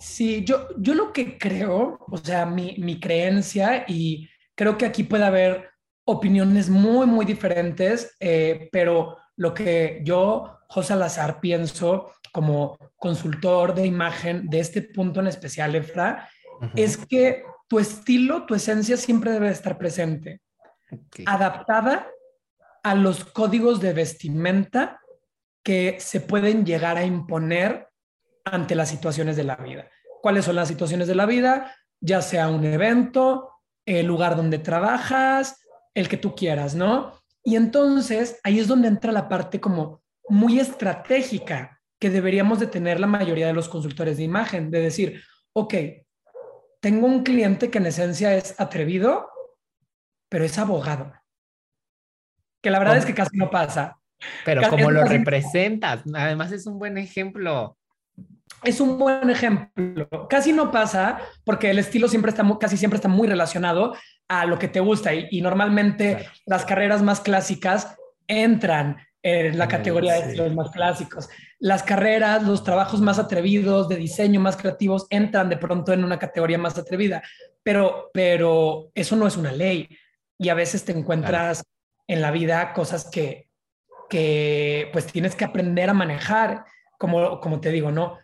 [0.00, 5.04] Sí, yo, yo lo que creo, o sea, mi, mi creencia, y creo que aquí
[5.04, 5.70] puede haber
[6.04, 13.86] opiniones muy, muy diferentes, eh, pero lo que yo, José Lazar, pienso como consultor de
[13.86, 16.28] imagen de este punto en especial, Efra,
[16.74, 20.40] es que tu estilo, tu esencia siempre debe estar presente,
[21.26, 22.08] adaptada
[22.82, 25.00] a los códigos de vestimenta
[25.62, 27.89] que se pueden llegar a imponer
[28.44, 29.88] ante las situaciones de la vida.
[30.22, 31.74] ¿Cuáles son las situaciones de la vida?
[32.00, 33.50] Ya sea un evento,
[33.86, 37.20] el lugar donde trabajas, el que tú quieras, ¿no?
[37.42, 43.00] Y entonces ahí es donde entra la parte como muy estratégica que deberíamos de tener
[43.00, 45.22] la mayoría de los consultores de imagen, de decir,
[45.52, 45.74] ok,
[46.80, 49.28] tengo un cliente que en esencia es atrevido,
[50.30, 51.12] pero es abogado.
[52.62, 53.98] Que la verdad es que casi no pasa.
[54.44, 57.76] Pero como lo representas, además es un buen ejemplo.
[58.62, 60.08] Es un buen ejemplo.
[60.28, 63.94] Casi no pasa porque el estilo siempre está, casi siempre está muy relacionado
[64.28, 70.14] a lo que te gusta y, normalmente las carreras más clásicas entran en la categoría
[70.14, 71.28] de estilos más clásicos.
[71.58, 76.18] Las carreras, los trabajos más atrevidos de diseño, más creativos, entran de pronto en una
[76.18, 77.22] categoría más atrevida,
[77.62, 79.88] pero, pero eso no es una ley
[80.38, 81.64] y a veces te encuentras
[82.06, 83.48] en la vida cosas que,
[84.08, 86.64] que pues tienes que aprender a manejar,
[86.98, 88.18] como, como te digo, ¿no?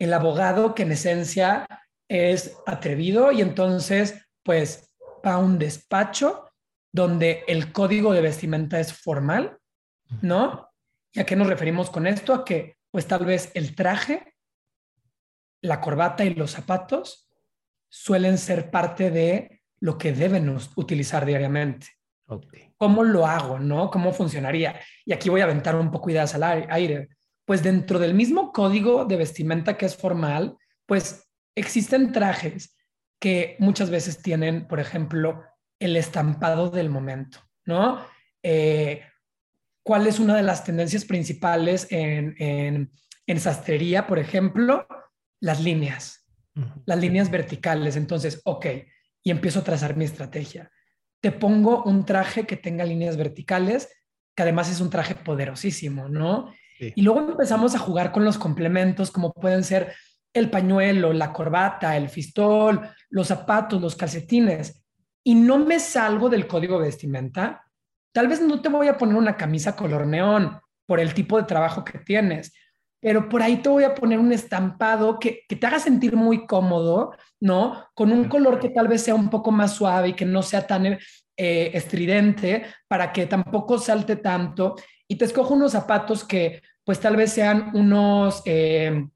[0.00, 1.66] El abogado que en esencia
[2.08, 4.92] es atrevido y entonces pues
[5.24, 6.50] va a un despacho
[6.92, 9.58] donde el código de vestimenta es formal,
[10.22, 10.68] ¿no?
[11.12, 12.34] ¿Y a qué nos referimos con esto?
[12.34, 14.34] A que pues tal vez el traje,
[15.62, 17.28] la corbata y los zapatos
[17.88, 21.88] suelen ser parte de lo que deben utilizar diariamente.
[22.76, 23.58] ¿Cómo lo hago?
[23.58, 23.90] ¿No?
[23.90, 24.80] ¿Cómo funcionaría?
[25.04, 27.08] Y aquí voy a aventar un poco ideas al aire.
[27.50, 32.76] Pues dentro del mismo código de vestimenta que es formal, pues existen trajes
[33.18, 35.42] que muchas veces tienen, por ejemplo,
[35.80, 38.06] el estampado del momento, ¿no?
[38.44, 39.02] Eh,
[39.82, 42.92] ¿Cuál es una de las tendencias principales en, en,
[43.26, 44.86] en sastrería, por ejemplo?
[45.40, 46.30] Las líneas,
[46.86, 47.96] las líneas verticales.
[47.96, 48.66] Entonces, ok,
[49.24, 50.70] y empiezo a trazar mi estrategia.
[51.20, 53.88] Te pongo un traje que tenga líneas verticales,
[54.36, 56.52] que además es un traje poderosísimo, ¿no?
[56.94, 59.94] Y luego empezamos a jugar con los complementos, como pueden ser
[60.32, 64.82] el pañuelo, la corbata, el fistol, los zapatos, los calcetines.
[65.22, 67.64] Y no me salgo del código de vestimenta.
[68.12, 71.44] Tal vez no te voy a poner una camisa color neón por el tipo de
[71.44, 72.52] trabajo que tienes,
[73.00, 77.14] pero por ahí te voy a poner un estampado que, te haga sentir muy cómodo,
[77.40, 77.86] ¿no?
[77.94, 80.66] Con un color que tal vez sea un poco más suave y que no sea
[80.66, 80.98] tan eh,
[81.36, 84.76] estridente para que tampoco salte tanto.
[85.08, 86.60] Y te escojo unos zapatos que
[86.90, 89.06] pues tal vez sean unos, eh,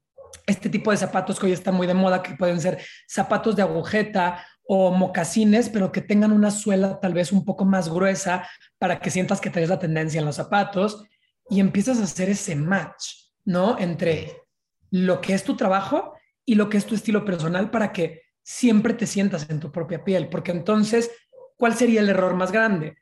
[0.47, 3.63] este tipo de zapatos que hoy están muy de moda, que pueden ser zapatos de
[3.63, 9.01] agujeta o mocasines, pero que tengan una suela tal vez un poco más gruesa para
[9.01, 11.03] que sientas que traes la tendencia en los zapatos
[11.49, 13.25] y empiezas a hacer ese match.
[13.43, 13.77] ¿no?
[13.77, 14.43] Entre
[14.91, 16.13] lo que es tu trabajo
[16.45, 20.01] y lo que es tu estilo personal para que siempre te sientas en tu propia
[20.01, 21.11] piel, porque entonces,
[21.57, 22.95] ¿cuál sería el error más grande?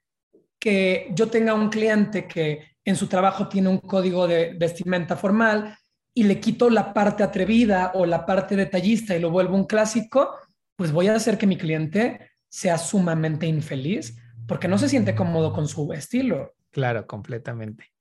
[0.57, 5.77] Que yo tenga un cliente que en su trabajo tiene un código de vestimenta formal
[6.13, 10.37] y le quito la parte atrevida o la parte detallista y lo vuelvo un clásico,
[10.75, 14.17] pues voy a hacer que mi cliente sea sumamente infeliz
[14.47, 16.53] porque no se siente cómodo con su estilo.
[16.71, 17.91] Claro, completamente.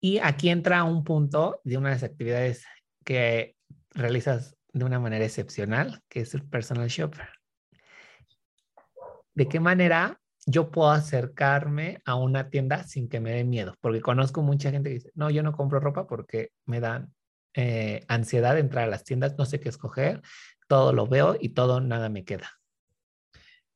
[0.00, 2.64] Y aquí entra un punto de una de las actividades
[3.04, 3.56] que
[3.90, 7.28] realizas de una manera excepcional, que es el personal shopper.
[9.34, 13.74] ¿De qué manera yo puedo acercarme a una tienda sin que me dé miedo?
[13.80, 17.12] Porque conozco mucha gente que dice, no, yo no compro ropa porque me dan
[17.54, 20.22] eh, ansiedad de entrar a las tiendas, no sé qué escoger,
[20.68, 22.50] todo lo veo y todo nada me queda.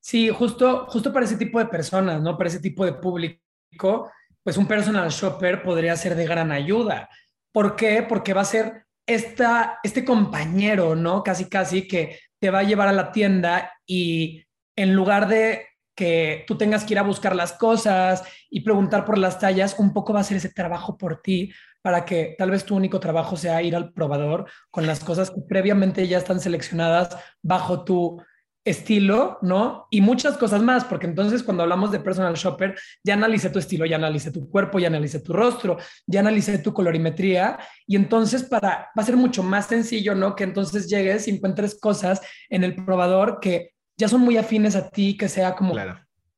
[0.00, 2.38] Sí, justo, justo para ese tipo de personas, ¿no?
[2.38, 4.10] Para ese tipo de público,
[4.42, 7.08] pues un personal shopper podría ser de gran ayuda.
[7.52, 8.04] ¿Por qué?
[8.08, 11.22] Porque va a ser esta, este compañero, ¿no?
[11.22, 14.44] Casi, casi que te va a llevar a la tienda y
[14.76, 15.66] en lugar de
[15.96, 19.92] que tú tengas que ir a buscar las cosas y preguntar por las tallas, un
[19.92, 21.50] poco va a ser ese trabajo por ti
[21.82, 25.40] para que tal vez tu único trabajo sea ir al probador con las cosas que
[25.48, 28.20] previamente ya están seleccionadas bajo tu
[28.66, 29.86] estilo, ¿no?
[29.90, 33.86] Y muchas cosas más, porque entonces cuando hablamos de personal shopper, ya analicé tu estilo,
[33.86, 38.90] ya analicé tu cuerpo, ya analicé tu rostro, ya analicé tu colorimetría, y entonces para,
[38.98, 40.34] va a ser mucho más sencillo, ¿no?
[40.34, 44.88] Que entonces llegues y encuentres cosas en el probador que ya son muy afines a
[44.90, 45.74] ti, que sea como,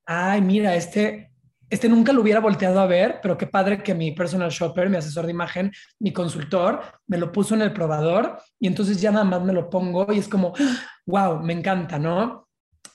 [0.07, 1.33] ay, mira, este,
[1.71, 4.97] este nunca lo hubiera volteado a ver, pero qué padre que mi personal shopper, mi
[4.97, 9.25] asesor de imagen, mi consultor, me lo puso en el probador y entonces ya nada
[9.25, 10.55] más me lo pongo y es como,
[11.07, 12.49] wow, me encanta, ¿no?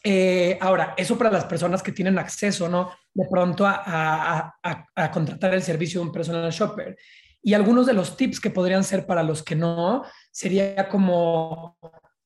[0.04, 2.92] Eh, ahora, eso para las personas que tienen acceso, ¿no?
[3.14, 6.98] De pronto a, a, contratar el servicio de un personal shopper.
[7.42, 11.78] Y algunos de los tips que podrían ser para los que no, sería como,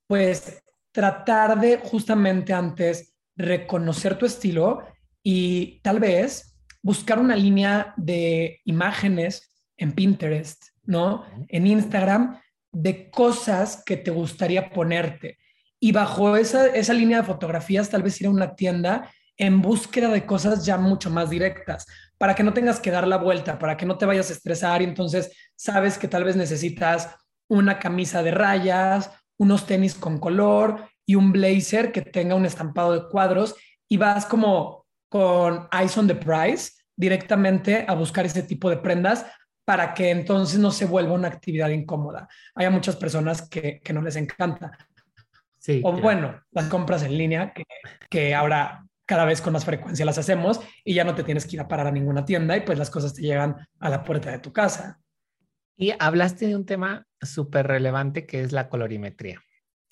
[0.07, 0.63] pues,
[0.97, 4.81] tratar de justamente antes reconocer tu estilo
[5.21, 11.23] y tal vez buscar una línea de imágenes en Pinterest, ¿no?
[11.49, 12.39] En Instagram,
[12.71, 15.37] de cosas que te gustaría ponerte.
[15.79, 19.07] Y bajo esa, esa línea de fotografías, tal vez ir a una tienda
[19.37, 21.85] en búsqueda de cosas ya mucho más directas,
[22.17, 24.81] para que no tengas que dar la vuelta, para que no te vayas a estresar
[24.81, 27.15] y entonces sabes que tal vez necesitas
[27.47, 32.93] una camisa de rayas, unos tenis con color y un blazer que tenga un estampado
[32.93, 33.55] de cuadros
[33.87, 39.25] y vas como con eyes on the price directamente a buscar ese tipo de prendas
[39.65, 42.27] para que entonces no se vuelva una actividad incómoda.
[42.55, 44.77] Hay muchas personas que, no les encanta.
[45.57, 47.63] Sí, o bueno, las compras en línea, que,
[48.09, 51.55] que ahora cada vez con más frecuencia las hacemos y ya no te tienes que
[51.55, 54.29] ir a parar a ninguna tienda y pues las cosas te llegan a la puerta
[54.31, 54.99] de tu casa.
[55.77, 59.41] Y hablaste de un tema súper relevante que es la colorimetría.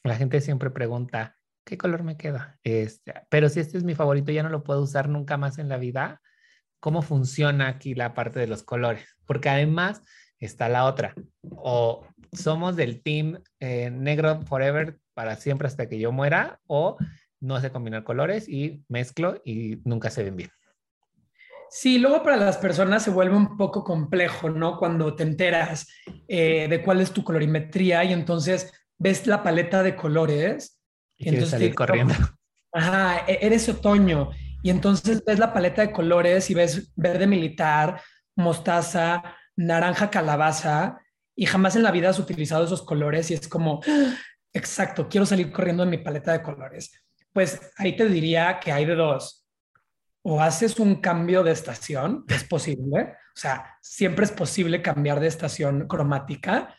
[0.03, 2.59] La gente siempre pregunta, ¿qué color me queda?
[2.63, 5.69] Este, pero si este es mi favorito, ya no lo puedo usar nunca más en
[5.69, 6.21] la vida.
[6.79, 9.17] ¿Cómo funciona aquí la parte de los colores?
[9.25, 10.01] Porque además
[10.39, 11.15] está la otra.
[11.49, 16.97] O somos del team eh, negro forever para siempre hasta que yo muera, o
[17.39, 20.51] no sé combinar colores y mezclo y nunca se ven bien.
[21.69, 24.77] Sí, luego para las personas se vuelve un poco complejo, ¿no?
[24.77, 25.87] Cuando te enteras
[26.27, 30.81] eh, de cuál es tu colorimetría y entonces ves la paleta de colores.
[31.17, 32.13] Y, entonces salir corriendo.
[32.71, 34.31] Ajá, e-, eres otoño
[34.63, 38.01] y entonces ves la paleta de colores y ves verde militar,
[38.35, 39.23] mostaza,
[39.55, 40.99] naranja calabaza
[41.35, 44.15] y jamás en la vida has utilizado esos colores y es como, ¡Ah!
[44.53, 46.91] exacto, quiero salir corriendo en mi paleta de colores
[47.35, 49.44] pues ahí te diría que hay de dos.
[50.27, 55.27] O haces un cambio de estación, es posible, o sea, siempre es posible cambiar de
[55.27, 56.75] estación cromática,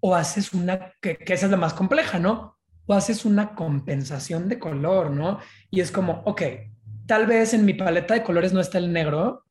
[0.00, 2.58] o haces una, que, esa es la más compleja, ¿no?
[2.86, 5.38] O haces una compensación de color, ¿no?
[5.70, 6.42] Y es como, ok,
[7.06, 9.44] tal vez en mi paleta de colores no está el negro,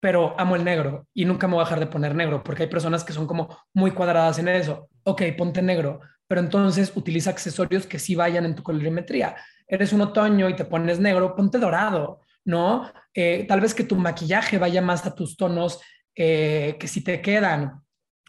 [0.00, 2.68] pero amo el negro y nunca me voy a dejar de poner negro porque hay
[2.68, 4.88] personas que son como muy cuadradas en eso.
[5.04, 9.36] Ok, ponte negro, pero entonces utiliza accesorios que sí vayan en tu colorimetría.
[9.72, 12.92] Eres un otoño y te pones negro, ponte dorado, ¿no?
[13.14, 15.80] Eh, tal vez que tu maquillaje vaya más a tus tonos
[16.14, 17.82] eh, que sí te quedan.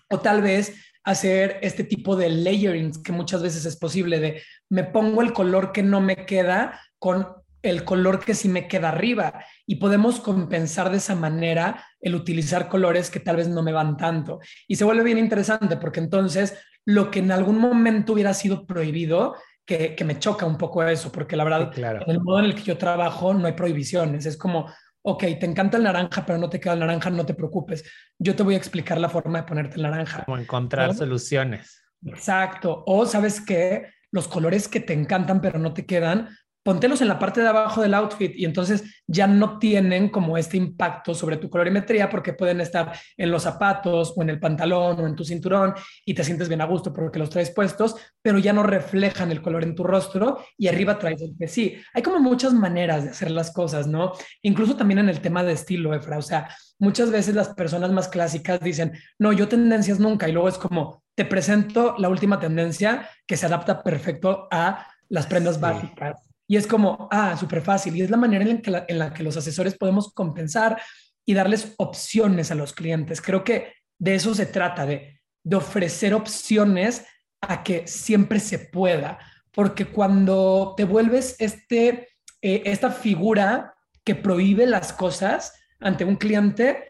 [0.10, 4.86] O tal vez hacer este tipo de layering que muchas veces es posible de me
[4.86, 7.28] pongo el color que no me queda con
[7.62, 12.70] el color que sí me queda arriba y podemos compensar de esa manera el utilizar
[12.70, 14.40] colores que tal vez no me van tanto.
[14.66, 19.36] Y se vuelve bien interesante porque entonces lo que en algún momento hubiera sido prohibido,
[19.66, 22.64] que, me choca un poco eso, porque la verdad, en el modo en el que
[22.64, 24.26] yo trabajo no hay prohibiciones.
[24.26, 24.70] Es como,
[25.02, 27.84] ok, te encanta el naranja, pero no te queda el naranja, no te preocupes.
[28.20, 30.26] Yo te voy a explicar la forma de ponerte el naranja.
[30.26, 31.82] Como encontrar soluciones.
[32.06, 32.84] Exacto.
[32.86, 36.30] O sabes que los colores que te encantan, pero no te quedan,
[36.64, 40.58] póntelos en la parte de abajo del outfit y entonces ya no tienen como este
[40.58, 45.08] impacto sobre tu colorimetría porque pueden estar en los zapatos o en el pantalón o
[45.08, 45.74] en tu cinturón
[46.06, 49.42] y te sientes bien a gusto porque los traes puestos, pero ya no reflejan el
[49.42, 51.76] color en tu rostro y arriba traes el que sí.
[51.94, 54.14] Hay como muchas maneras de hacer las cosas, ¿no?
[54.42, 56.48] Incluso también en el tema de estilo, Efra, o sea,
[56.80, 61.04] muchas veces las personas más clásicas dicen, no, yo tendencias nunca y luego es como,
[61.16, 66.68] te presento la última tendencia que se adapta perfecto a las prendas básicas y es
[66.68, 67.96] como, ah, súper fácil.
[67.96, 70.82] Y es la manera en, la que los asesores podemos compensar
[71.26, 73.22] y darles opciones a los clientes.
[73.22, 75.22] Creo que de eso se trata, de,
[75.54, 77.06] ofrecer opciones
[77.42, 79.20] a que siempre se pueda.
[79.52, 82.10] Porque cuando te vuelves este,
[82.42, 86.90] eh, esta figura que prohíbe las cosas ante un cliente,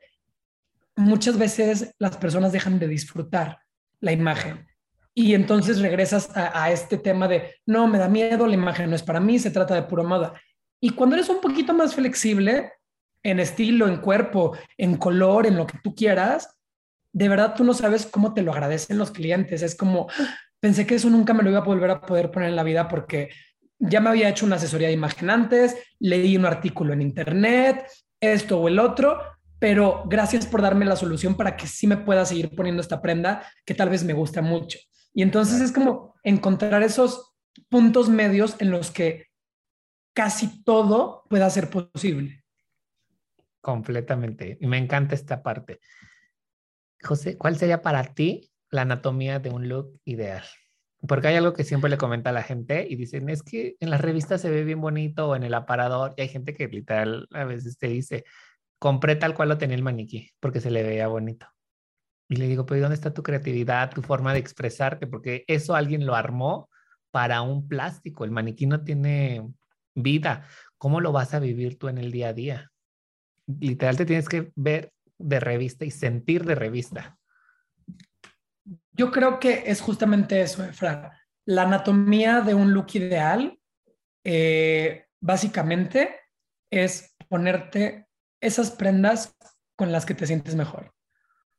[0.96, 3.60] muchas veces las personas dejan de disfrutar
[4.00, 4.68] la imagen.
[5.16, 9.04] Y entonces regresas a, este tema de, no, me da miedo, la imagen no es
[9.04, 10.34] para mí, se trata de pura moda.
[10.82, 12.72] Y cuando eres un poquito más flexible
[13.22, 16.60] en estilo, en cuerpo, en color, en lo que tú quieras,
[17.12, 19.62] de verdad tú no sabes cómo te lo agradecen los clientes.
[19.62, 20.08] Es como,
[20.60, 22.88] pensé que eso nunca me lo iba a volver a poder poner en la vida
[22.88, 23.30] porque
[23.78, 27.86] ya me había hecho una asesoría de imagen antes, leí un artículo en internet,
[28.20, 29.20] esto o el otro,
[29.60, 33.46] pero gracias por darme la solución para que sí me pueda seguir poniendo esta prenda
[33.66, 34.80] que tal vez me gusta mucho.
[35.14, 37.34] Y entonces es como encontrar esos
[37.70, 39.28] puntos medios en los que
[40.14, 42.44] casi todo pueda ser posible.
[43.62, 44.58] Completamente.
[44.60, 45.80] Y me encanta esta parte.
[47.02, 50.44] José, ¿cuál sería para ti la anatomía de un look ideal?
[51.08, 53.90] Porque hay algo que siempre le comenta a la gente y dicen, es que en
[53.90, 56.14] las revistas se ve bien bonito o en el aparador.
[56.18, 58.24] Y hay gente que literal a veces te dice,
[58.80, 61.48] compré tal cual lo tenía el maniquí porque se le veía bonito.
[62.34, 65.06] Y le digo, pero ¿dónde está tu creatividad, tu forma de expresarte?
[65.06, 66.68] Porque eso alguien lo armó
[67.12, 68.26] para un plástico.
[68.26, 69.48] El maniquí no tiene
[69.94, 70.48] vida.
[70.80, 72.72] ¿Cómo lo vas a vivir tú en el día a día?
[73.46, 77.20] literal te tienes que ver de revista y sentir de revista.
[78.94, 81.22] Yo creo que es justamente eso, Efra.
[81.46, 83.60] La anatomía de un look ideal,
[84.24, 86.20] eh, básicamente,
[86.72, 88.08] es ponerte
[88.42, 89.36] esas prendas
[89.76, 90.96] con las que te sientes mejor.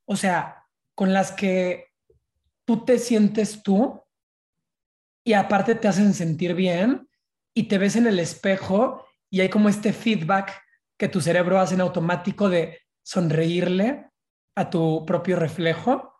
[0.06, 0.63] O sea,
[0.94, 1.88] con las que
[2.64, 4.02] tú te sientes tú
[5.24, 7.08] y aparte te hacen sentir bien
[7.54, 10.62] y te ves en el espejo y hay como este feedback
[10.98, 14.06] que tu cerebro hace en automático de sonreírle
[14.54, 16.14] a tu propio reflejo.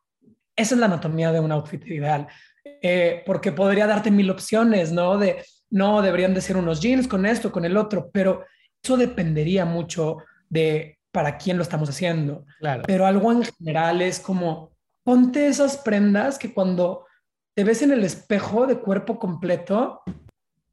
[0.56, 2.28] Esa es la anatomía de un outfit ideal,
[2.64, 5.18] eh, porque podría darte mil opciones, ¿no?
[5.18, 8.44] De, no, deberían de ser unos jeans con esto, con el otro, pero
[8.82, 10.18] eso dependería mucho
[10.48, 12.44] de para quién lo estamos haciendo.
[12.58, 12.82] Claro.
[12.84, 17.06] Pero algo en general es como, ponte esas prendas que cuando
[17.54, 20.02] te ves en el espejo de cuerpo completo,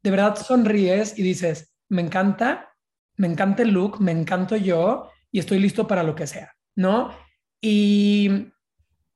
[0.02, 2.74] de verdad sonríes y dices, me encanta,
[3.16, 7.16] me encanta el look, me encanto yo y estoy listo para lo que sea, ¿no?
[7.60, 8.48] Y,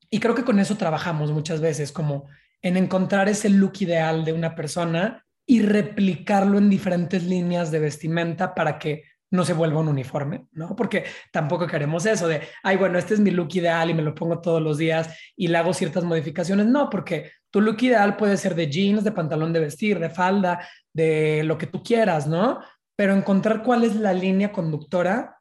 [0.08, 2.28] y creo que con eso trabajamos muchas veces, como
[2.62, 8.54] en encontrar ese look ideal de una persona y replicarlo en diferentes líneas de vestimenta
[8.54, 10.76] para que no se vuelva un uniforme, ¿no?
[10.76, 14.14] Porque tampoco queremos eso de, ay, bueno, este es mi look ideal y me lo
[14.14, 16.66] pongo todos los días y le hago ciertas modificaciones.
[16.66, 20.66] No, porque tu look ideal puede ser de jeans, de pantalón de vestir, de falda,
[20.92, 22.60] de lo que tú quieras, ¿no?
[22.94, 25.40] Pero encontrar cuál es la línea conductora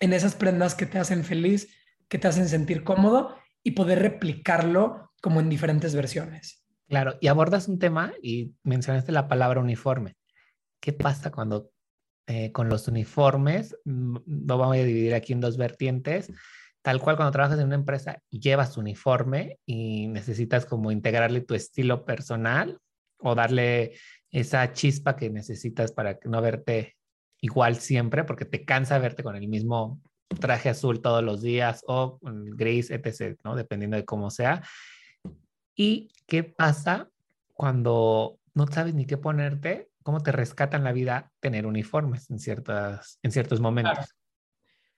[0.00, 1.74] en esas prendas que te hacen feliz,
[2.08, 6.64] que te hacen sentir cómodo y poder replicarlo como en diferentes versiones.
[6.88, 10.16] Claro, y abordas un tema y mencionaste la palabra uniforme.
[10.80, 11.70] ¿Qué pasa cuando
[12.28, 13.76] eh, con los uniformes?
[13.84, 14.16] Mm,
[14.46, 16.30] lo vamos a dividir aquí en dos vertientes
[16.82, 21.54] tal cual cuando trabajas en una empresa y llevas uniforme y necesitas como integrarle tu
[21.54, 22.80] estilo personal
[23.18, 23.92] o darle
[24.30, 26.96] esa chispa que necesitas para no verte
[27.40, 30.00] igual siempre, porque te cansa verte con el mismo
[30.40, 33.54] traje azul todos los días o gris, etc., ¿no?
[33.54, 34.62] Dependiendo de cómo sea.
[35.74, 37.08] ¿Y qué pasa
[37.54, 39.87] cuando no sabes ni qué ponerte?
[40.08, 44.16] ¿Cómo te rescatan la vida tener uniformes en, ciertas, en ciertos momentos?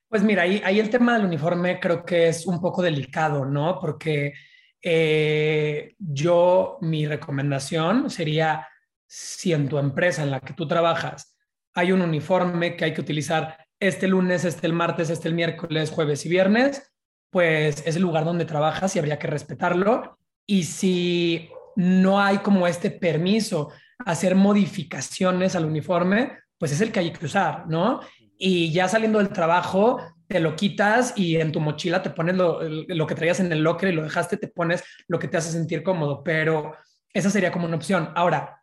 [0.09, 3.81] Pues mira, ahí, ahí el tema del uniforme creo que es un poco delicado, ¿no?
[3.81, 4.35] Porque
[4.81, 8.69] eh, yo, mi recomendación sería,
[9.05, 11.37] si en tu empresa en la que tú trabajas
[11.75, 15.91] hay un uniforme que hay que utilizar este lunes, este el martes, este el miércoles,
[15.91, 16.89] jueves y viernes,
[17.31, 20.21] pues es el lugar donde trabajas y habría que respetarlo.
[20.47, 23.73] Y si no hay como este permiso
[24.07, 28.01] hacer modificaciones al uniforme, pues es el que hay que usar, ¿no?
[28.41, 33.07] y ya saliendo del trabajo te lo quitas y en tu mochila te pones lo,
[33.07, 35.83] que traías en el locker y lo dejaste, te pones lo que te hace sentir
[35.83, 36.75] cómodo, pero
[37.13, 38.11] esa sería como una opción.
[38.15, 38.63] Ahora,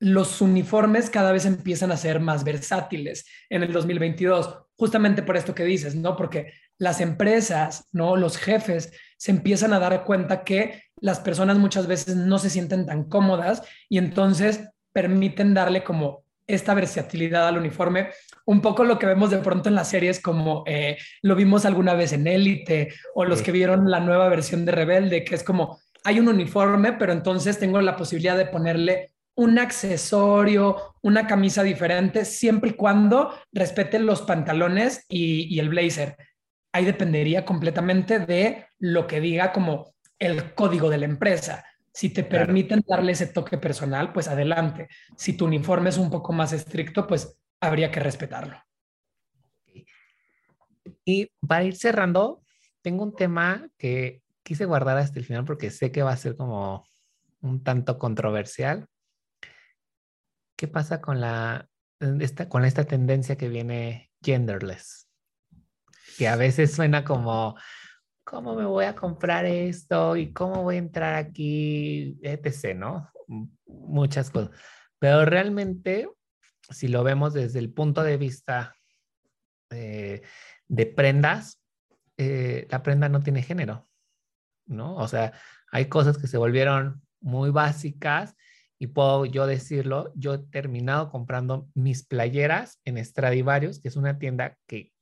[0.00, 5.54] los uniformes cada vez empiezan a ser más versátiles en el 2022, justamente por esto
[5.54, 6.16] que dices, ¿no?
[6.16, 8.16] Porque las empresas, ¿no?
[8.16, 12.86] Los jefes se empiezan a dar cuenta que las personas muchas veces no se sienten
[12.86, 18.10] tan cómodas y entonces permiten darle como esta versatilidad al uniforme,
[18.44, 21.94] un poco lo que vemos de pronto en las series como eh, lo vimos alguna
[21.94, 25.80] vez en Élite o los que vieron la nueva versión de Rebelde, que es como
[26.04, 32.24] hay un uniforme, pero entonces tengo la posibilidad de ponerle un accesorio, una camisa diferente,
[32.24, 36.16] siempre y cuando respeten los pantalones y, y el blazer.
[36.74, 41.64] Ahí dependería completamente de lo que diga como el código de la empresa.
[41.92, 44.88] Si te permiten darle ese toque personal, pues adelante.
[45.16, 48.60] Si tu uniforme es un poco más estricto, pues habría que respetarlo.
[51.04, 52.42] Y para ir cerrando,
[52.82, 56.36] tengo un tema que quise guardar hasta el final porque sé que va a ser
[56.36, 56.84] como
[57.40, 58.88] un tanto controversial.
[60.56, 61.68] ¿Qué pasa con la
[62.00, 65.03] esta, con esta tendencia que viene genderless?
[66.16, 67.56] Que a veces suena como
[68.24, 70.16] ¿cómo me voy a comprar esto?
[70.16, 72.18] ¿Y cómo voy a entrar aquí?
[72.22, 73.10] Etc., ¿no?
[73.66, 74.50] Muchas cosas.
[74.98, 76.08] Pero realmente,
[76.70, 78.74] si lo vemos desde el punto de vista
[79.70, 80.22] eh,
[80.66, 81.60] de prendas,
[82.16, 83.88] eh, la prenda no tiene género,
[84.66, 84.96] ¿no?
[84.96, 85.32] O sea,
[85.70, 88.34] hay cosas que se volvieron muy básicas
[88.78, 94.18] y puedo yo decirlo, yo he terminado comprando mis playeras en Stradivarius, que es una
[94.18, 94.92] tienda que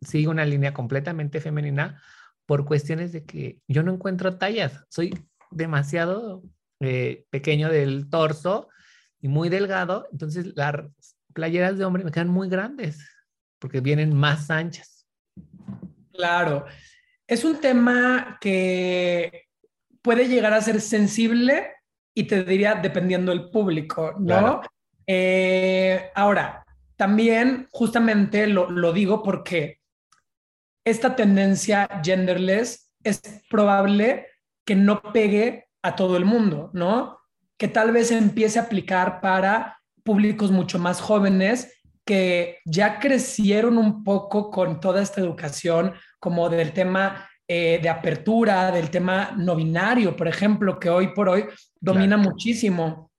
[0.00, 2.00] sigue una línea completamente femenina,
[2.46, 4.84] por cuestiones de que yo no encuentro tallas.
[4.88, 5.18] Soy
[5.50, 6.42] demasiado
[6.80, 8.68] eh, pequeño del torso
[9.20, 10.74] y muy delgado, entonces las
[11.32, 13.10] playeras de hombre me quedan muy grandes
[13.58, 15.06] porque vienen más anchas.
[16.12, 16.66] Claro,
[17.26, 19.48] es un tema que
[20.02, 21.72] puede llegar a ser sensible
[22.14, 24.60] y te diría dependiendo del público, ¿no?
[25.06, 26.63] Eh, ahora,
[27.04, 29.78] también justamente lo, lo digo porque
[30.86, 34.26] esta tendencia genderless es probable
[34.64, 37.18] que no pegue a todo el mundo, ¿no?
[37.58, 44.02] Que tal vez empiece a aplicar para públicos mucho más jóvenes que ya crecieron un
[44.02, 50.16] poco con toda esta educación, como del tema eh, de apertura, del tema no binario,
[50.16, 51.44] por ejemplo, que hoy por hoy
[51.78, 53.10] domina muchísimo.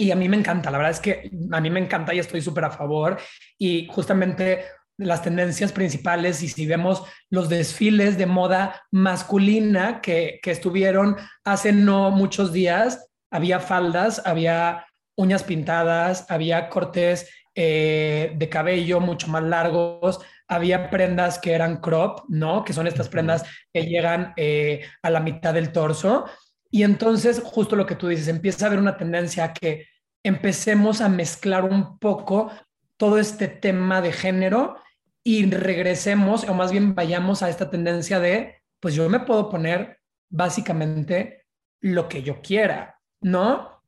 [0.00, 2.40] Y a mí me encanta, la verdad es que a mí me encanta y estoy
[2.40, 3.18] súper a favor.
[3.58, 4.64] Y justamente
[4.96, 11.72] las tendencias principales y si vemos los desfiles de moda masculina que, que estuvieron hace
[11.72, 14.86] no muchos días, había faldas, había
[15.16, 17.28] uñas pintadas, había cortes
[17.60, 22.64] eh, de cabello mucho más largos, había prendas que eran crop, ¿no?
[22.64, 26.26] Que son estas prendas que llegan eh, a la mitad del torso.
[26.70, 29.86] Y entonces, justo lo que tú dices, empieza a haber una tendencia a que
[30.22, 32.50] empecemos a mezclar un poco
[32.96, 34.76] todo este tema de género
[35.22, 39.98] y regresemos, o más bien vayamos a esta tendencia de, pues yo me puedo poner
[40.28, 41.46] básicamente
[41.80, 43.82] lo que yo quiera, ¿no?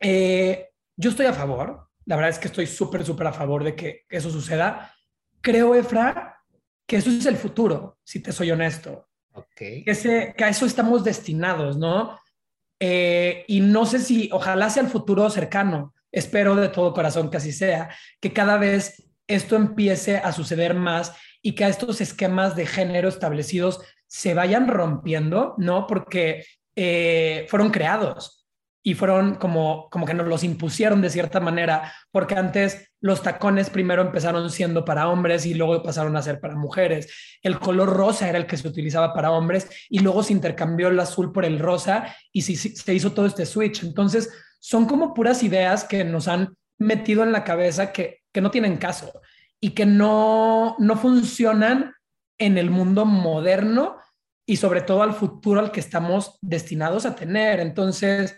[0.00, 3.74] Eh, yo estoy a favor, la verdad es que estoy súper, súper a favor de
[3.74, 4.94] que eso suceda.
[5.40, 6.42] Creo, Efra,
[6.86, 9.08] que eso es el futuro, si te soy honesto.
[9.34, 9.84] Okay.
[9.84, 12.18] Que, a eso estamos destinados, ¿no?
[12.78, 17.38] Eh, y no sé si, ojalá sea el futuro cercano, espero de todo corazón que
[17.38, 21.12] así sea, que cada vez esto empiece a suceder más
[21.42, 25.86] y que a estos esquemas de género establecidos se vayan rompiendo, ¿no?
[25.86, 26.44] Porque
[26.76, 28.43] eh, fueron creados
[28.86, 33.70] y fueron como, como que nos los impusieron de cierta manera, porque antes los tacones
[33.70, 37.38] primero empezaron siendo para hombres y luego pasaron a ser para mujeres.
[37.42, 41.00] El color rosa era el que se utilizaba para hombres y luego se intercambió el
[41.00, 43.82] azul por el rosa y se, se hizo todo este switch.
[43.82, 44.30] Entonces,
[44.60, 48.76] son como puras ideas que nos han metido en la cabeza que, que no tienen
[48.76, 49.18] caso
[49.60, 51.94] y que no, no funcionan
[52.36, 53.96] en el mundo moderno
[54.44, 57.60] y sobre todo al futuro al que estamos destinados a tener.
[57.60, 58.36] Entonces,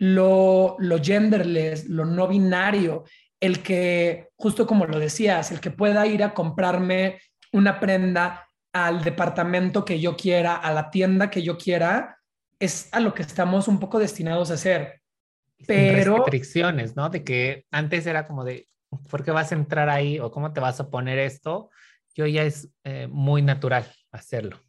[0.00, 3.04] lo, lo genderless, lo no binario,
[3.38, 7.20] el que, justo como lo decías, el que pueda ir a comprarme
[7.52, 12.18] una prenda al departamento que yo quiera, a la tienda que yo quiera,
[12.58, 15.02] es a lo que estamos un poco destinados a hacer.
[15.66, 16.16] Pero...
[16.16, 17.10] restricciones, ¿no?
[17.10, 18.66] De que antes era como de,
[19.10, 21.68] ¿por qué vas a entrar ahí o cómo te vas a poner esto?
[22.14, 24.60] Yo ya es eh, muy natural hacerlo.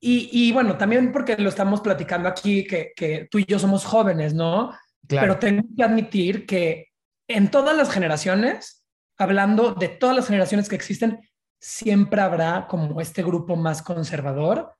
[0.00, 4.72] Y, bueno, también porque lo estamos platicando aquí, que, tú y yo somos jóvenes, ¿no?
[5.06, 6.88] Pero tengo que admitir que
[7.28, 8.84] en todas las generaciones,
[9.16, 11.20] hablando de todas las generaciones que existen,
[11.60, 14.72] siempre habrá como este grupo más conservador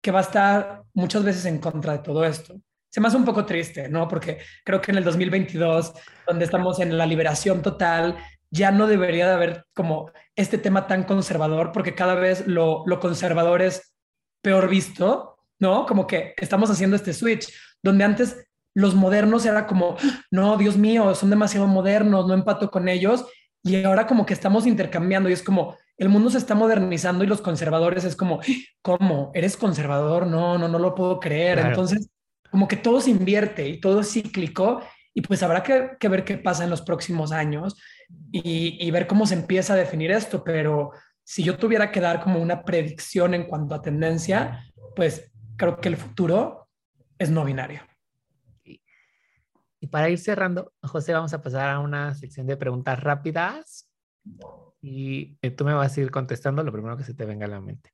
[0.00, 2.60] que va a estar muchas veces en contra de todo esto.
[2.90, 4.06] Se me hace un poco triste, ¿no?
[4.06, 5.92] Porque creo que en el 2022,
[6.26, 8.16] donde estamos en la liberación total,
[8.50, 13.00] ya no debería de haber como este tema tan conservador, porque cada vez lo, lo
[13.00, 13.91] conservador es
[14.42, 15.86] peor visto, ¿no?
[15.86, 18.36] Como que estamos haciendo este switch, donde antes
[18.74, 19.96] los modernos era como,
[20.30, 23.24] no, Dios mío, son demasiado modernos, no empato con ellos,
[23.62, 27.28] y ahora como que estamos intercambiando y es como, el mundo se está modernizando y
[27.28, 28.40] los conservadores es como,
[28.82, 29.30] ¿cómo?
[29.34, 30.26] ¿Eres conservador?
[30.26, 31.60] No, no, no lo puedo creer.
[31.60, 32.10] Entonces,
[32.50, 34.82] como que todo se invierte y todo es cíclico
[35.14, 37.76] y pues habrá que, ver qué pasa en los próximos años
[38.32, 40.90] y, y, ver cómo se empieza a definir esto, pero
[41.24, 44.64] si yo tuviera que dar como una predicción en cuanto a tendencia,
[44.96, 46.68] pues creo que el futuro
[47.18, 47.82] es no binario.
[48.64, 53.90] Y para ir cerrando, José, vamos a pasar a una sección de preguntas rápidas
[54.80, 57.50] y eh, tú me vas a ir contestando lo primero que se te venga a
[57.50, 57.92] la mente.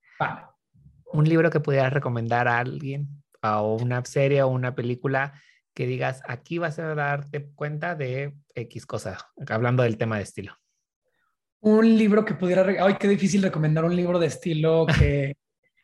[1.13, 5.33] Un libro que pudieras recomendar a alguien o una serie o una película
[5.75, 9.17] que digas, aquí vas a darte cuenta de X cosa,
[9.49, 10.59] hablando del tema de estilo
[11.61, 12.65] un libro que pudiera...
[12.85, 15.37] Ay, qué difícil recomendar un libro de estilo que,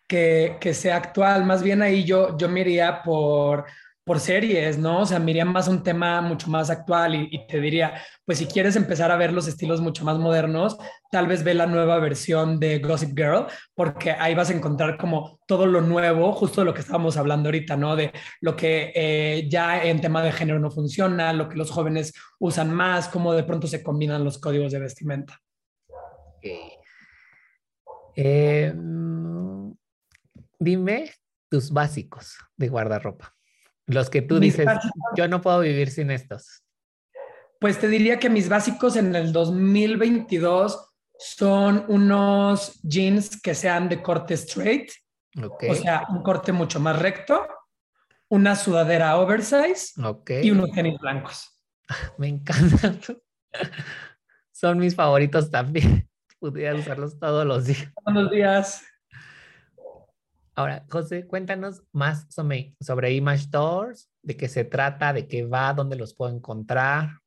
[0.08, 1.44] que, que, sea actual.
[1.44, 3.66] Más bien ahí yo, yo me iría por,
[4.04, 5.00] por series, ¿no?
[5.00, 7.94] O sea, me iría más un tema mucho más actual y, y, te diría,
[8.26, 10.76] pues si quieres empezar a ver los estilos mucho más modernos,
[11.10, 15.40] tal vez ve la nueva versión de Gossip Girl, porque ahí vas a encontrar como
[15.46, 17.96] todo lo nuevo, justo de lo que estábamos hablando ahorita, ¿no?
[17.96, 22.12] De lo que eh, ya en tema de género no funciona, lo que los jóvenes
[22.38, 25.40] usan más, cómo de pronto se combinan los códigos de vestimenta.
[28.16, 28.72] Eh,
[30.58, 31.10] dime
[31.48, 33.34] tus básicos de guardarropa.
[33.86, 34.66] Los que tú dices,
[35.16, 36.62] yo no puedo vivir sin estos.
[37.60, 44.02] Pues te diría que mis básicos en el 2022 son unos jeans que sean de
[44.02, 44.90] corte straight,
[45.36, 47.46] o sea, un corte mucho más recto,
[48.28, 49.92] una sudadera oversize
[50.42, 51.60] y unos tenis blancos.
[52.18, 53.00] Me encantan.
[54.52, 56.08] Son mis favoritos también
[56.50, 57.92] pudiera usarlos todos los días.
[58.04, 58.84] Todos los días.
[60.56, 65.74] Ahora, José, cuéntanos más sobre, sobre Image Doors, de qué se trata, de qué va,
[65.74, 67.18] dónde los puedo encontrar.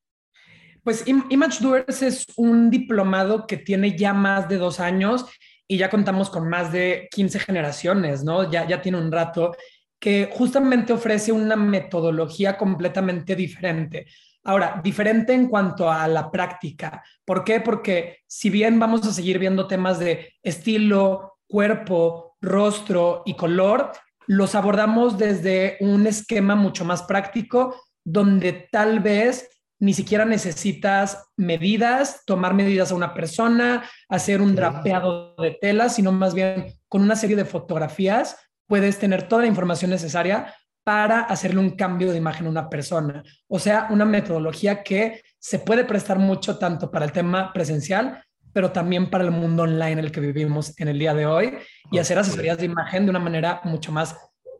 [0.83, 5.25] Pues Image Doors es un diplomado que tiene ya más de dos años
[5.67, 8.49] y ya contamos con más de 15 generaciones, ¿no?
[8.49, 9.53] Ya, ya tiene un rato
[9.99, 14.05] que justamente ofrece una metodología completamente diferente.
[14.47, 17.03] Ahora, diferente en cuanto a la práctica.
[17.25, 17.59] ¿Por qué?
[17.59, 23.91] Porque si bien vamos a seguir viendo temas de estilo, cuerpo, rostro y color,
[24.25, 27.75] los abordamos desde un esquema mucho más práctico,
[28.05, 35.35] donde tal vez ni siquiera necesitas medidas, tomar medidas a una persona, hacer un drapeado
[35.35, 39.91] de tela, sino más bien con una serie de fotografías puedes tener toda la información
[39.91, 40.53] necesaria
[40.87, 43.21] para hacerle un cambio de imagen a una persona.
[43.49, 48.23] O sea, una metodología que se puede prestar mucho tanto para el tema presencial,
[48.53, 51.57] pero también para el mundo online en el que vivimos en el día de hoy
[51.91, 54.15] y hacer asesorías de imagen de una manera mucho más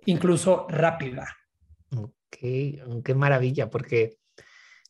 [0.06, 1.34] incluso rápida.
[1.96, 2.12] Ok,
[3.06, 4.18] qué maravilla, porque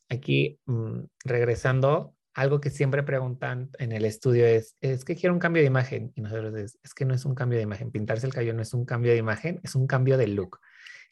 [0.08, 5.38] aquí mm, regresando, algo que siempre preguntan en el estudio es, es que quiero un
[5.38, 6.10] cambio de imagen.
[6.16, 7.92] Y nosotros es, es que no es un cambio de imagen.
[7.92, 10.58] Pintarse el cabello no es un cambio de imagen, es un cambio de look.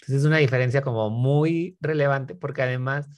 [0.01, 3.09] Entonces es una diferencia como muy relevante porque además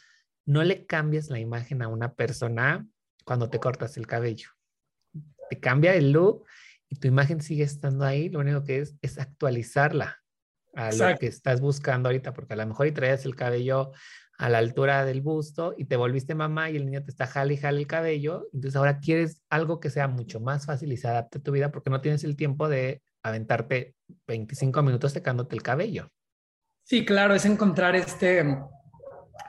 [0.46, 2.86] no le cambias la imagen a una persona
[3.24, 4.48] cuando te cortas el cabello.
[5.50, 6.44] Te cambia el look
[6.88, 8.28] y tu imagen sigue estando ahí.
[8.28, 10.22] Lo único que es es actualizarla
[10.74, 13.92] a lo que estás buscando ahorita, porque a lo mejor y traías el cabello
[14.38, 17.54] a la altura del busto y te volviste mamá y el niño te está jale
[17.54, 21.08] y jale el cabello, entonces ahora quieres algo que sea mucho más fácil y se
[21.08, 23.96] adapte a tu vida porque no tienes el tiempo de aventarte
[24.28, 26.12] 25 minutos secándote el cabello.
[26.88, 28.56] Sí, claro, es encontrar este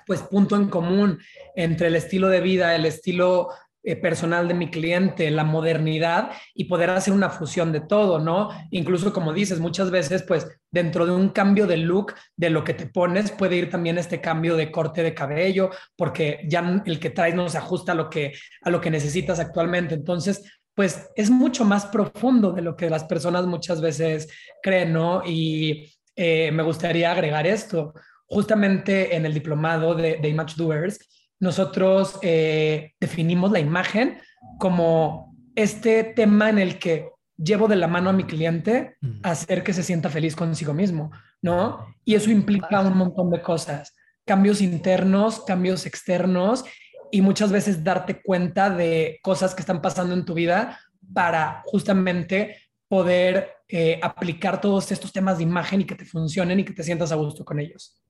[0.06, 1.20] pues punto en común
[1.56, 3.48] entre el estilo de vida, el estilo
[3.82, 8.50] eh, personal de mi cliente, la modernidad y poder hacer una fusión de todo, ¿no?
[8.72, 12.74] Incluso como dices, muchas veces, pues dentro de un cambio de look, de lo que
[12.74, 17.12] te pones, puede ir también este cambio de corte de cabello, porque ya el que
[17.12, 18.34] traes no se ajusta a lo que,
[18.64, 19.96] a lo que necesitas actualmente.
[19.96, 20.44] Entonces,
[20.76, 24.28] pues es mucho más profundo de lo que las personas muchas veces
[24.62, 25.24] creen, ¿no?
[25.26, 27.94] Y eh, me gustaría agregar esto.
[28.26, 31.00] Justamente en el diplomado de, de Image Doers,
[31.40, 34.20] nosotros eh, definimos la imagen
[34.58, 37.08] como este tema en el que
[37.38, 41.10] llevo de la mano a mi cliente a hacer que se sienta feliz consigo mismo,
[41.42, 41.96] ¿no?
[42.04, 43.96] Y eso implica un montón de cosas,
[44.26, 46.66] cambios internos, cambios externos
[47.12, 50.78] y muchas veces darte cuenta de cosas que están pasando en tu vida
[51.14, 52.58] para justamente
[52.90, 56.84] poder eh, aplicar todos estos temas de imagen y que te funcionen y que te
[56.84, 58.02] sientas a gusto con ellos.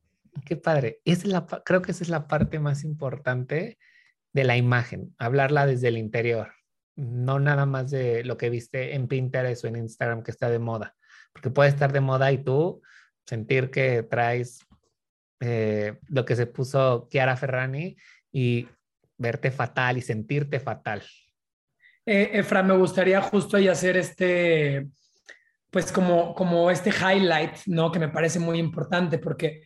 [0.45, 1.01] Qué padre.
[1.05, 3.77] Es la, creo que esa es la parte más importante
[4.33, 6.53] de la imagen, hablarla desde el interior,
[6.95, 10.59] no nada más de lo que viste en Pinterest o en Instagram que está de
[10.59, 10.95] moda,
[11.33, 12.81] porque puede estar de moda y tú
[13.25, 14.65] sentir que traes
[15.41, 17.97] eh, lo que se puso Chiara Ferrani
[18.31, 18.67] y
[19.17, 21.03] verte fatal y sentirte fatal.
[22.11, 24.87] Eh, Efra, me gustaría justo ahí hacer este,
[25.69, 27.91] pues como, como este highlight, ¿no?
[27.91, 29.61] Que me parece muy importante porque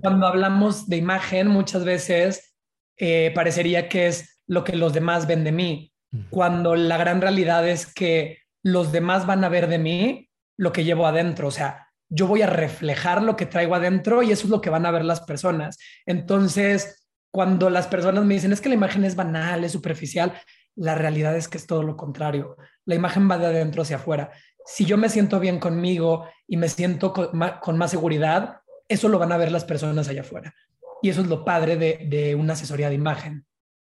[0.00, 2.54] cuando hablamos de imagen muchas veces
[2.96, 5.92] eh, parecería que es lo que los demás ven de mí,
[6.30, 10.84] cuando la gran realidad es que los demás van a ver de mí lo que
[10.84, 14.50] llevo adentro, o sea, yo voy a reflejar lo que traigo adentro y eso es
[14.50, 15.78] lo que van a ver las personas.
[16.06, 20.40] Entonces, cuando las personas me dicen es que la imagen es banal, es superficial,
[20.78, 22.56] la realidad es que es todo lo contrario.
[22.84, 24.30] La imagen va de adentro hacia afuera
[24.68, 29.32] si yo me siento bien conmigo y me siento con más, seguridad, eso lo van
[29.32, 30.54] a ver las personas allá afuera.
[31.00, 33.46] Y eso es lo padre de, una asesoría de imagen.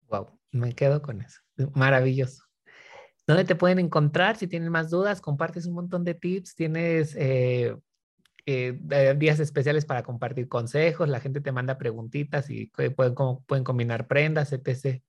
[0.07, 1.41] Wow, me quedo con eso.
[1.73, 2.43] Maravilloso.
[3.27, 4.37] ¿Dónde te pueden encontrar?
[4.37, 7.75] Si tienen más dudas, compartes un montón de tips, tienes eh,
[8.45, 13.15] eh, días especiales para compartir consejos, la gente te manda preguntitas y pueden,
[13.45, 15.01] pueden combinar prendas, etc.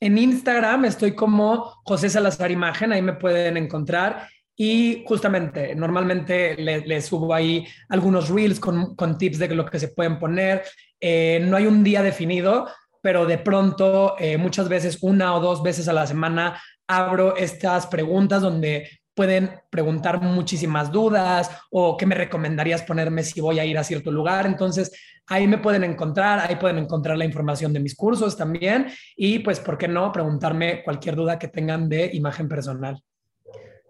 [0.00, 4.28] En Instagram estoy como José Salazar Imagen, ahí me pueden encontrar.
[4.56, 10.18] Y justamente, normalmente le, subo ahí algunos reels con, tips de lo que se pueden
[10.18, 10.62] poner.
[11.00, 12.68] Eh, no hay un día definido,
[13.02, 17.86] pero de pronto, eh, muchas veces, una o dos veces a la semana, abro estas
[17.86, 23.78] preguntas donde pueden preguntar muchísimas dudas o qué me recomendarías ponerme si voy a ir
[23.78, 24.46] a cierto lugar.
[24.46, 24.92] Entonces,
[25.26, 29.60] ahí me pueden encontrar, ahí pueden encontrar la información de mis cursos también y pues,
[29.60, 30.12] ¿por qué no?
[30.12, 33.02] Preguntarme cualquier duda que tengan de imagen personal.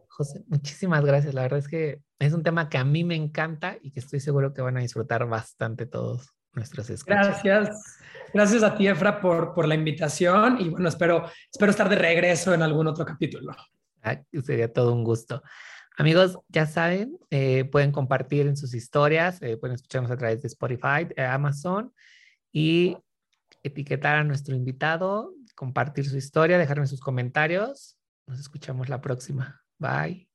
[0.09, 1.35] José, muchísimas gracias.
[1.35, 4.21] La verdad es que es un tema que a mí me encanta y que estoy
[4.21, 7.43] seguro que van a disfrutar bastante todos nuestros escuchas.
[7.43, 7.99] Gracias.
[8.33, 12.55] Gracias a ti, Efra, por, por la invitación y bueno, espero, espero estar de regreso
[12.55, 13.55] en algún otro capítulo.
[14.45, 15.43] Sería todo un gusto.
[15.97, 20.49] Amigos, ya saben, eh, pueden compartir en sus historias, eh, pueden escucharnos a través de
[20.49, 21.93] Spotify, Amazon
[22.53, 22.97] y
[23.63, 27.97] etiquetar a nuestro invitado, compartir su historia, dejarme sus comentarios.
[28.27, 29.63] Nos escuchamos la próxima.
[29.79, 30.34] Bye.